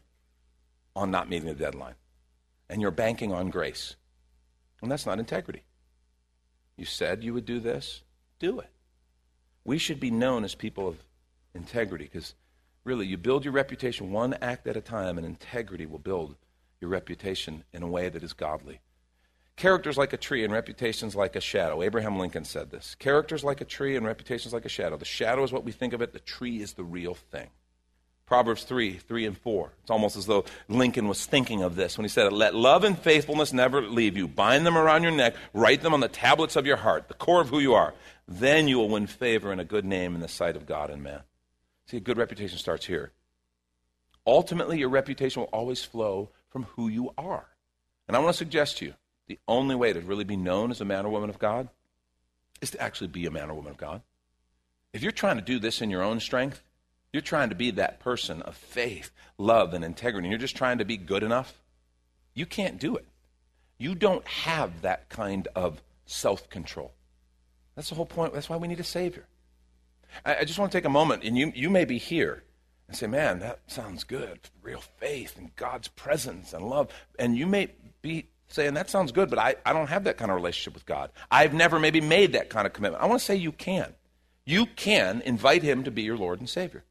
on 0.97 1.11
not 1.11 1.29
meeting 1.29 1.47
the 1.47 1.53
deadline. 1.53 1.93
And 2.69 2.81
you're 2.81 2.91
banking 2.91 3.31
on 3.31 3.49
grace. 3.49 3.95
And 4.81 4.91
that's 4.91 5.05
not 5.05 5.19
integrity. 5.19 5.63
You 6.75 6.85
said 6.85 7.23
you 7.23 7.33
would 7.33 7.45
do 7.45 7.59
this 7.59 8.03
do 8.39 8.59
it. 8.59 8.69
We 9.63 9.77
should 9.77 9.99
be 9.99 10.11
known 10.11 10.43
as 10.43 10.53
people 10.53 10.87
of 10.87 10.97
integrity 11.57 12.05
because 12.05 12.35
really 12.83 13.05
you 13.05 13.17
build 13.17 13.43
your 13.43 13.53
reputation 13.53 14.11
one 14.11 14.35
act 14.41 14.67
at 14.67 14.77
a 14.77 14.81
time 14.81 15.17
and 15.17 15.25
integrity 15.25 15.85
will 15.85 15.99
build 15.99 16.35
your 16.79 16.89
reputation 16.89 17.63
in 17.73 17.83
a 17.83 17.87
way 17.87 18.09
that 18.09 18.23
is 18.23 18.33
godly. 18.33 18.79
Characters 19.55 19.97
like 19.97 20.13
a 20.13 20.17
tree 20.17 20.43
and 20.43 20.53
reputations 20.53 21.15
like 21.15 21.35
a 21.35 21.41
shadow. 21.41 21.81
Abraham 21.81 22.19
Lincoln 22.19 22.45
said 22.45 22.69
this. 22.69 22.95
Characters 22.99 23.43
like 23.43 23.59
a 23.59 23.65
tree 23.65 23.95
and 23.95 24.05
reputations 24.05 24.53
like 24.53 24.65
a 24.65 24.69
shadow. 24.69 24.97
The 24.97 25.05
shadow 25.05 25.43
is 25.43 25.51
what 25.51 25.63
we 25.63 25.71
think 25.71 25.93
of 25.93 26.01
it, 26.01 26.13
the 26.13 26.19
tree 26.19 26.61
is 26.61 26.73
the 26.73 26.83
real 26.83 27.15
thing. 27.15 27.49
Proverbs 28.27 28.65
3, 28.65 28.97
3 28.97 29.25
and 29.25 29.37
4. 29.37 29.71
It's 29.81 29.89
almost 29.89 30.17
as 30.17 30.25
though 30.25 30.43
Lincoln 30.67 31.07
was 31.07 31.25
thinking 31.25 31.63
of 31.63 31.75
this 31.75 31.97
when 31.97 32.03
he 32.03 32.09
said, 32.09 32.31
Let 32.33 32.53
love 32.53 32.83
and 32.83 32.99
faithfulness 32.99 33.53
never 33.53 33.81
leave 33.81 34.17
you. 34.17 34.27
Bind 34.27 34.65
them 34.65 34.77
around 34.77 35.03
your 35.03 35.13
neck, 35.13 35.33
write 35.53 35.81
them 35.81 35.93
on 35.93 36.01
the 36.01 36.09
tablets 36.09 36.57
of 36.57 36.65
your 36.65 36.75
heart, 36.75 37.07
the 37.07 37.13
core 37.13 37.41
of 37.41 37.49
who 37.49 37.59
you 37.59 37.73
are. 37.73 37.93
Then 38.27 38.67
you 38.67 38.77
will 38.77 38.89
win 38.89 39.07
favor 39.07 39.51
and 39.51 39.61
a 39.61 39.65
good 39.65 39.85
name 39.85 40.13
in 40.13 40.19
the 40.19 40.27
sight 40.27 40.57
of 40.57 40.65
God 40.65 40.89
and 40.89 41.01
man. 41.01 41.21
See, 41.87 41.97
a 41.97 42.01
good 42.01 42.17
reputation 42.17 42.57
starts 42.57 42.85
here. 42.85 43.11
Ultimately, 44.25 44.79
your 44.79 44.89
reputation 44.89 45.41
will 45.41 45.49
always 45.49 45.83
flow 45.83 46.29
from 46.49 46.63
who 46.63 46.89
you 46.89 47.13
are. 47.17 47.47
And 48.07 48.15
I 48.15 48.19
want 48.19 48.33
to 48.33 48.37
suggest 48.37 48.77
to 48.77 48.85
you 48.85 48.93
the 49.27 49.39
only 49.47 49.75
way 49.75 49.93
to 49.93 50.01
really 50.01 50.25
be 50.25 50.35
known 50.35 50.69
as 50.71 50.81
a 50.81 50.85
man 50.85 51.05
or 51.05 51.09
woman 51.09 51.29
of 51.29 51.39
God 51.39 51.69
is 52.61 52.71
to 52.71 52.81
actually 52.81 53.07
be 53.07 53.25
a 53.25 53.31
man 53.31 53.49
or 53.49 53.53
woman 53.53 53.71
of 53.71 53.77
God. 53.77 54.01
If 54.93 55.01
you're 55.01 55.11
trying 55.11 55.37
to 55.37 55.41
do 55.41 55.59
this 55.59 55.81
in 55.81 55.89
your 55.89 56.03
own 56.03 56.19
strength, 56.19 56.61
you're 57.13 57.21
trying 57.21 57.49
to 57.49 57.55
be 57.55 57.71
that 57.71 57.99
person 57.99 58.41
of 58.41 58.55
faith, 58.55 59.11
love, 59.37 59.73
and 59.73 59.83
integrity, 59.83 60.27
and 60.27 60.31
you're 60.31 60.39
just 60.39 60.57
trying 60.57 60.79
to 60.79 60.85
be 60.85 60.97
good 60.97 61.23
enough, 61.23 61.61
you 62.33 62.45
can't 62.45 62.79
do 62.79 62.95
it. 62.95 63.05
You 63.77 63.95
don't 63.95 64.25
have 64.27 64.81
that 64.81 65.07
kind 65.09 65.47
of 65.55 65.81
self 66.05 66.49
control. 66.49 66.93
That's 67.75 67.89
the 67.89 67.95
whole 67.95 68.05
point. 68.05 68.33
That's 68.33 68.49
why 68.49 68.57
we 68.57 68.67
need 68.67 68.79
a 68.79 68.83
Savior. 68.83 69.25
I, 70.25 70.37
I, 70.37 70.43
just 70.45 70.59
want 70.59 70.71
to 70.71 70.77
take 70.77 70.85
a 70.85 70.89
moment, 70.89 71.23
and 71.23 71.37
you, 71.37 71.51
you 71.55 71.69
may 71.69 71.85
be 71.85 71.97
here 71.97 72.43
and 72.87 72.95
say, 72.95 73.07
man, 73.07 73.39
that 73.39 73.59
sounds 73.67 74.03
good. 74.03 74.39
Real 74.61 74.81
faith 74.97 75.37
and 75.37 75.55
God's 75.55 75.87
presence 75.89 76.53
and 76.53 76.69
love. 76.69 76.89
And 77.19 77.37
you 77.37 77.45
may 77.47 77.69
be 78.01 78.27
saying, 78.47 78.75
that 78.75 78.89
sounds 78.89 79.11
good, 79.11 79.29
but 79.29 79.39
I, 79.39 79.55
I 79.65 79.73
don't 79.73 79.89
have 79.89 80.05
that 80.05 80.17
kind 80.17 80.31
of 80.31 80.35
relationship 80.35 80.73
with 80.73 80.85
God. 80.85 81.11
I've 81.29 81.53
never 81.53 81.79
maybe 81.79 82.01
made 82.01 82.33
that 82.33 82.49
kind 82.49 82.65
of 82.65 82.73
commitment. 82.73 83.03
I 83.03 83.07
want 83.07 83.19
to 83.19 83.25
say 83.25 83.35
you 83.35 83.51
can. 83.51 83.93
You 84.45 84.65
can 84.65 85.21
invite 85.25 85.63
Him 85.63 85.83
to 85.83 85.91
be 85.91 86.03
your 86.03 86.17
Lord 86.17 86.39
and 86.39 86.49
Savior. 86.49 86.83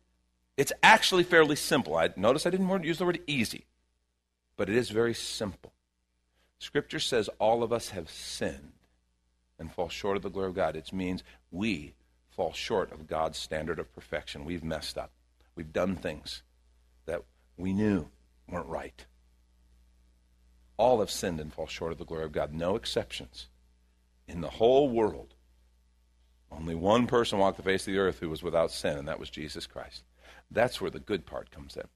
It's 0.57 0.72
actually 0.83 1.22
fairly 1.22 1.57
simple. 1.57 1.96
I 1.96 2.11
notice 2.16 2.46
I 2.46 2.50
didn't 2.50 2.85
use 2.85 2.98
the 2.98 3.07
word 3.07 3.20
easy, 3.26 3.64
but 4.57 4.68
it 4.68 4.76
is 4.76 4.90
very 4.90 5.14
simple. 5.14 5.72
Scripture 6.59 7.00
says 7.00 7.29
all 7.38 7.62
of 7.62 7.72
us 7.72 7.90
have 7.90 8.11
sinned 8.11 8.72
and 9.59 9.72
fall 9.72 9.88
short 9.88 10.16
of 10.16 10.22
the 10.22 10.31
glory 10.31 10.48
of 10.48 10.55
God. 10.55 10.76
It 10.76 10.92
means 10.92 11.22
we 11.50 11.94
fall 12.37 12.53
short 12.53 12.92
of 12.92 13.07
God's 13.07 13.38
standard 13.38 13.79
of 13.79 13.94
perfection. 13.94 14.44
We've 14.44 14.62
messed 14.62 14.99
up. 14.99 15.11
We've 15.55 15.72
done 15.72 15.96
things 15.96 16.42
that 17.07 17.22
we 17.57 17.72
knew 17.72 18.09
weren't 18.49 18.68
right. 18.68 19.07
All 20.77 21.01
have 21.01 21.11
sinned 21.11 21.40
and 21.40 21.53
fall 21.53 21.66
short 21.66 21.92
of 21.92 21.99
the 21.99 22.05
glory 22.05 22.25
of 22.25 22.33
God. 22.33 22.53
No 22.53 22.77
exceptions. 22.77 23.49
In 24.29 24.42
the 24.42 24.51
whole 24.51 24.90
world, 24.90 25.35
only 26.53 26.75
one 26.75 27.07
person 27.07 27.38
walked 27.38 27.57
the 27.57 27.62
face 27.62 27.87
of 27.87 27.92
the 27.92 27.99
earth 27.99 28.18
who 28.18 28.29
was 28.29 28.42
without 28.42 28.70
sin, 28.70 28.99
and 28.99 29.09
that 29.09 29.18
was 29.18 29.31
Jesus 29.31 29.66
Christ. 29.66 30.05
That's 30.51 30.81
where 30.81 30.90
the 30.90 31.01
good 31.01 31.27
part 31.27 31.51
comes 31.51 31.77
in. 31.77 31.88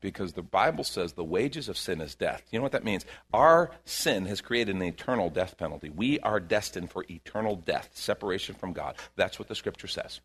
Because 0.00 0.32
the 0.32 0.42
Bible 0.42 0.84
says 0.84 1.12
the 1.12 1.24
wages 1.24 1.68
of 1.68 1.76
sin 1.76 2.00
is 2.00 2.14
death. 2.14 2.42
You 2.50 2.58
know 2.58 2.62
what 2.62 2.72
that 2.72 2.84
means? 2.84 3.04
Our 3.34 3.70
sin 3.84 4.24
has 4.26 4.40
created 4.40 4.74
an 4.74 4.82
eternal 4.82 5.28
death 5.28 5.58
penalty. 5.58 5.90
We 5.90 6.18
are 6.20 6.40
destined 6.40 6.90
for 6.90 7.04
eternal 7.10 7.56
death, 7.56 7.90
separation 7.92 8.54
from 8.54 8.72
God. 8.72 8.96
That's 9.16 9.38
what 9.38 9.48
the 9.48 9.54
Scripture 9.54 9.88
says. 9.88 10.20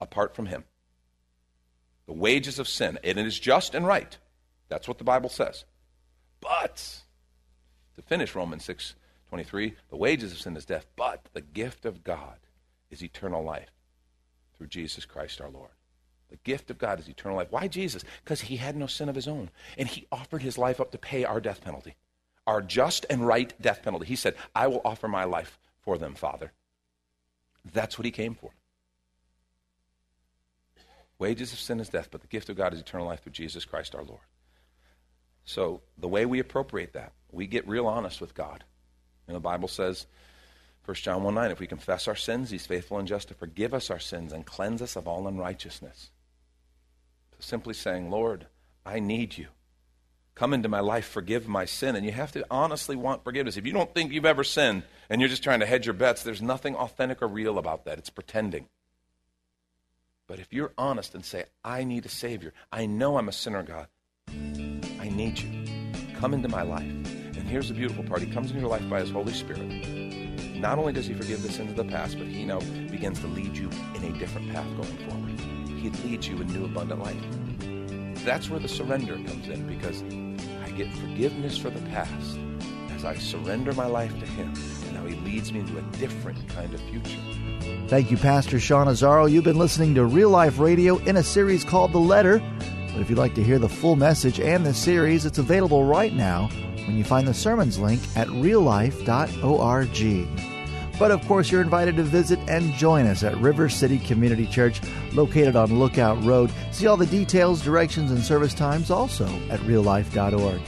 Apart 0.00 0.34
from 0.36 0.46
Him. 0.46 0.64
The 2.06 2.12
wages 2.12 2.58
of 2.58 2.68
sin. 2.68 2.98
And 3.02 3.18
it 3.18 3.26
is 3.26 3.38
just 3.38 3.74
and 3.74 3.86
right. 3.86 4.18
That's 4.68 4.86
what 4.86 4.98
the 4.98 5.04
Bible 5.04 5.30
says. 5.30 5.64
But, 6.40 7.00
to 7.96 8.02
finish 8.02 8.34
Romans 8.34 8.64
6 8.64 8.94
23, 9.30 9.74
the 9.88 9.96
wages 9.96 10.30
of 10.30 10.38
sin 10.38 10.56
is 10.56 10.64
death, 10.64 10.86
but 10.94 11.28
the 11.32 11.40
gift 11.40 11.86
of 11.86 12.04
God 12.04 12.36
is 12.90 13.02
eternal 13.02 13.42
life 13.42 13.70
through 14.56 14.68
Jesus 14.68 15.04
Christ 15.04 15.40
our 15.40 15.50
Lord. 15.50 15.70
The 16.34 16.50
gift 16.50 16.68
of 16.68 16.78
God 16.78 16.98
is 16.98 17.08
eternal 17.08 17.36
life. 17.36 17.52
Why 17.52 17.68
Jesus? 17.68 18.02
Because 18.24 18.40
he 18.40 18.56
had 18.56 18.74
no 18.74 18.88
sin 18.88 19.08
of 19.08 19.14
his 19.14 19.28
own. 19.28 19.50
And 19.78 19.86
he 19.86 20.08
offered 20.10 20.42
his 20.42 20.58
life 20.58 20.80
up 20.80 20.90
to 20.90 20.98
pay 20.98 21.22
our 21.22 21.40
death 21.40 21.62
penalty, 21.62 21.94
our 22.44 22.60
just 22.60 23.06
and 23.08 23.24
right 23.24 23.54
death 23.62 23.84
penalty. 23.84 24.06
He 24.06 24.16
said, 24.16 24.34
I 24.52 24.66
will 24.66 24.80
offer 24.84 25.06
my 25.06 25.22
life 25.22 25.60
for 25.82 25.96
them, 25.96 26.16
Father. 26.16 26.50
That's 27.72 27.96
what 27.96 28.04
he 28.04 28.10
came 28.10 28.34
for. 28.34 28.50
Wages 31.20 31.52
of 31.52 31.60
sin 31.60 31.78
is 31.78 31.88
death, 31.88 32.08
but 32.10 32.20
the 32.20 32.26
gift 32.26 32.48
of 32.48 32.56
God 32.56 32.74
is 32.74 32.80
eternal 32.80 33.06
life 33.06 33.22
through 33.22 33.30
Jesus 33.30 33.64
Christ 33.64 33.94
our 33.94 34.02
Lord. 34.02 34.18
So 35.44 35.82
the 35.96 36.08
way 36.08 36.26
we 36.26 36.40
appropriate 36.40 36.94
that, 36.94 37.12
we 37.30 37.46
get 37.46 37.68
real 37.68 37.86
honest 37.86 38.20
with 38.20 38.34
God. 38.34 38.64
And 39.28 39.36
the 39.36 39.40
Bible 39.40 39.68
says, 39.68 40.06
1 40.84 40.96
John 40.96 41.22
1 41.22 41.32
9, 41.32 41.52
if 41.52 41.60
we 41.60 41.68
confess 41.68 42.08
our 42.08 42.16
sins, 42.16 42.50
he's 42.50 42.66
faithful 42.66 42.98
and 42.98 43.06
just 43.06 43.28
to 43.28 43.34
forgive 43.34 43.72
us 43.72 43.88
our 43.88 44.00
sins 44.00 44.32
and 44.32 44.44
cleanse 44.44 44.82
us 44.82 44.96
of 44.96 45.06
all 45.06 45.28
unrighteousness. 45.28 46.10
Simply 47.44 47.74
saying, 47.74 48.10
Lord, 48.10 48.46
I 48.86 49.00
need 49.00 49.36
you. 49.36 49.48
Come 50.34 50.54
into 50.54 50.68
my 50.68 50.80
life, 50.80 51.06
forgive 51.06 51.46
my 51.46 51.66
sin. 51.66 51.94
And 51.94 52.04
you 52.04 52.10
have 52.10 52.32
to 52.32 52.46
honestly 52.50 52.96
want 52.96 53.22
forgiveness. 53.22 53.58
If 53.58 53.66
you 53.66 53.72
don't 53.72 53.92
think 53.92 54.12
you've 54.12 54.24
ever 54.24 54.44
sinned 54.44 54.82
and 55.10 55.20
you're 55.20 55.28
just 55.28 55.44
trying 55.44 55.60
to 55.60 55.66
hedge 55.66 55.84
your 55.84 55.92
bets, 55.92 56.22
there's 56.22 56.40
nothing 56.40 56.74
authentic 56.74 57.20
or 57.20 57.28
real 57.28 57.58
about 57.58 57.84
that. 57.84 57.98
It's 57.98 58.08
pretending. 58.08 58.68
But 60.26 60.38
if 60.38 60.54
you're 60.54 60.72
honest 60.78 61.14
and 61.14 61.22
say, 61.22 61.44
I 61.62 61.84
need 61.84 62.06
a 62.06 62.08
Savior, 62.08 62.54
I 62.72 62.86
know 62.86 63.18
I'm 63.18 63.28
a 63.28 63.32
sinner, 63.32 63.62
God, 63.62 63.88
I 64.28 65.10
need 65.10 65.38
you. 65.38 66.14
Come 66.16 66.32
into 66.32 66.48
my 66.48 66.62
life. 66.62 66.82
And 66.82 67.46
here's 67.46 67.68
the 67.68 67.74
beautiful 67.74 68.04
part 68.04 68.22
He 68.22 68.32
comes 68.32 68.48
into 68.48 68.62
your 68.62 68.70
life 68.70 68.88
by 68.88 69.00
His 69.00 69.10
Holy 69.10 69.34
Spirit. 69.34 69.68
Not 70.56 70.78
only 70.78 70.94
does 70.94 71.06
He 71.06 71.12
forgive 71.12 71.42
the 71.42 71.52
sins 71.52 71.72
of 71.72 71.76
the 71.76 71.84
past, 71.84 72.16
but 72.16 72.26
He 72.26 72.46
now 72.46 72.60
begins 72.90 73.20
to 73.20 73.26
lead 73.26 73.54
you 73.54 73.68
in 73.94 74.04
a 74.04 74.18
different 74.18 74.50
path 74.50 74.66
going 74.76 75.08
forward. 75.10 75.63
He 75.84 75.90
leads 75.90 76.26
you 76.26 76.40
in 76.40 76.46
new 76.46 76.64
abundant 76.64 77.02
life. 77.02 78.24
That's 78.24 78.48
where 78.48 78.58
the 78.58 78.68
surrender 78.68 79.16
comes 79.16 79.48
in 79.48 79.66
because 79.66 80.02
I 80.64 80.70
get 80.70 80.90
forgiveness 80.94 81.58
for 81.58 81.68
the 81.68 81.82
past 81.90 82.38
as 82.92 83.04
I 83.04 83.16
surrender 83.16 83.74
my 83.74 83.84
life 83.84 84.18
to 84.18 84.24
Him. 84.24 84.54
And 84.86 84.94
now 84.94 85.04
He 85.04 85.14
leads 85.16 85.52
me 85.52 85.60
into 85.60 85.76
a 85.76 85.82
different 85.98 86.48
kind 86.48 86.72
of 86.72 86.80
future. 86.80 87.20
Thank 87.88 88.10
you, 88.10 88.16
Pastor 88.16 88.58
Sean 88.58 88.86
Azzaro. 88.86 89.30
You've 89.30 89.44
been 89.44 89.58
listening 89.58 89.94
to 89.96 90.06
Real 90.06 90.30
Life 90.30 90.58
Radio 90.58 90.96
in 91.00 91.18
a 91.18 91.22
series 91.22 91.64
called 91.64 91.92
The 91.92 91.98
Letter. 91.98 92.42
But 92.92 93.02
if 93.02 93.10
you'd 93.10 93.18
like 93.18 93.34
to 93.34 93.44
hear 93.44 93.58
the 93.58 93.68
full 93.68 93.96
message 93.96 94.40
and 94.40 94.64
the 94.64 94.72
series, 94.72 95.26
it's 95.26 95.36
available 95.36 95.84
right 95.84 96.14
now 96.14 96.48
when 96.86 96.96
you 96.96 97.04
find 97.04 97.28
the 97.28 97.34
sermons 97.34 97.78
link 97.78 98.00
at 98.16 98.28
reallife.org. 98.28 100.53
But 100.98 101.10
of 101.10 101.26
course, 101.26 101.50
you're 101.50 101.60
invited 101.60 101.96
to 101.96 102.02
visit 102.02 102.38
and 102.48 102.72
join 102.74 103.06
us 103.06 103.22
at 103.22 103.36
River 103.38 103.68
City 103.68 103.98
Community 103.98 104.46
Church, 104.46 104.80
located 105.12 105.56
on 105.56 105.78
Lookout 105.78 106.22
Road. 106.24 106.50
See 106.70 106.86
all 106.86 106.96
the 106.96 107.06
details, 107.06 107.62
directions, 107.62 108.10
and 108.10 108.22
service 108.22 108.54
times 108.54 108.90
also 108.90 109.26
at 109.50 109.60
reallife.org. 109.60 110.60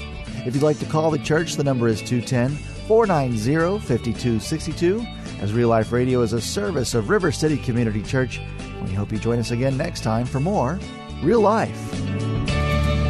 If 0.47 0.55
you'd 0.55 0.63
like 0.63 0.79
to 0.79 0.87
call 0.87 1.11
the 1.11 1.19
church, 1.19 1.55
the 1.55 1.65
number 1.65 1.89
is 1.89 2.01
210 2.03 2.57
490 2.87 3.79
5262, 3.81 5.05
as 5.41 5.53
Real 5.53 5.69
Life 5.69 5.91
Radio 5.91 6.23
is 6.23 6.33
a 6.33 6.41
service 6.41 6.95
of 6.95 7.09
River 7.09 7.33
City 7.33 7.57
Community 7.57 8.03
Church. 8.03 8.41
We 8.85 8.93
hope 8.93 9.11
you 9.11 9.19
join 9.19 9.39
us 9.39 9.51
again 9.51 9.77
next 9.77 10.03
time 10.03 10.27
for 10.27 10.39
more 10.39 10.79
Real 11.23 11.41
Life. 11.41 11.97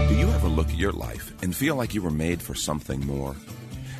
Do 0.08 0.14
you 0.14 0.28
ever 0.30 0.48
look 0.48 0.68
at 0.68 0.76
your 0.76 0.92
life 0.92 1.32
and 1.42 1.54
feel 1.54 1.76
like 1.76 1.94
you 1.94 2.00
were 2.00 2.10
made 2.10 2.40
for 2.40 2.54
something 2.54 3.04
more? 3.06 3.34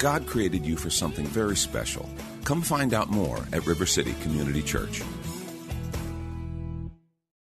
God 0.00 0.26
created 0.26 0.64
you 0.64 0.76
for 0.76 0.88
something 0.88 1.26
very 1.26 1.54
special. 1.54 2.08
Come 2.44 2.62
find 2.62 2.94
out 2.94 3.10
more 3.10 3.36
at 3.52 3.66
River 3.66 3.84
City 3.84 4.14
Community 4.22 4.62
Church. 4.62 5.02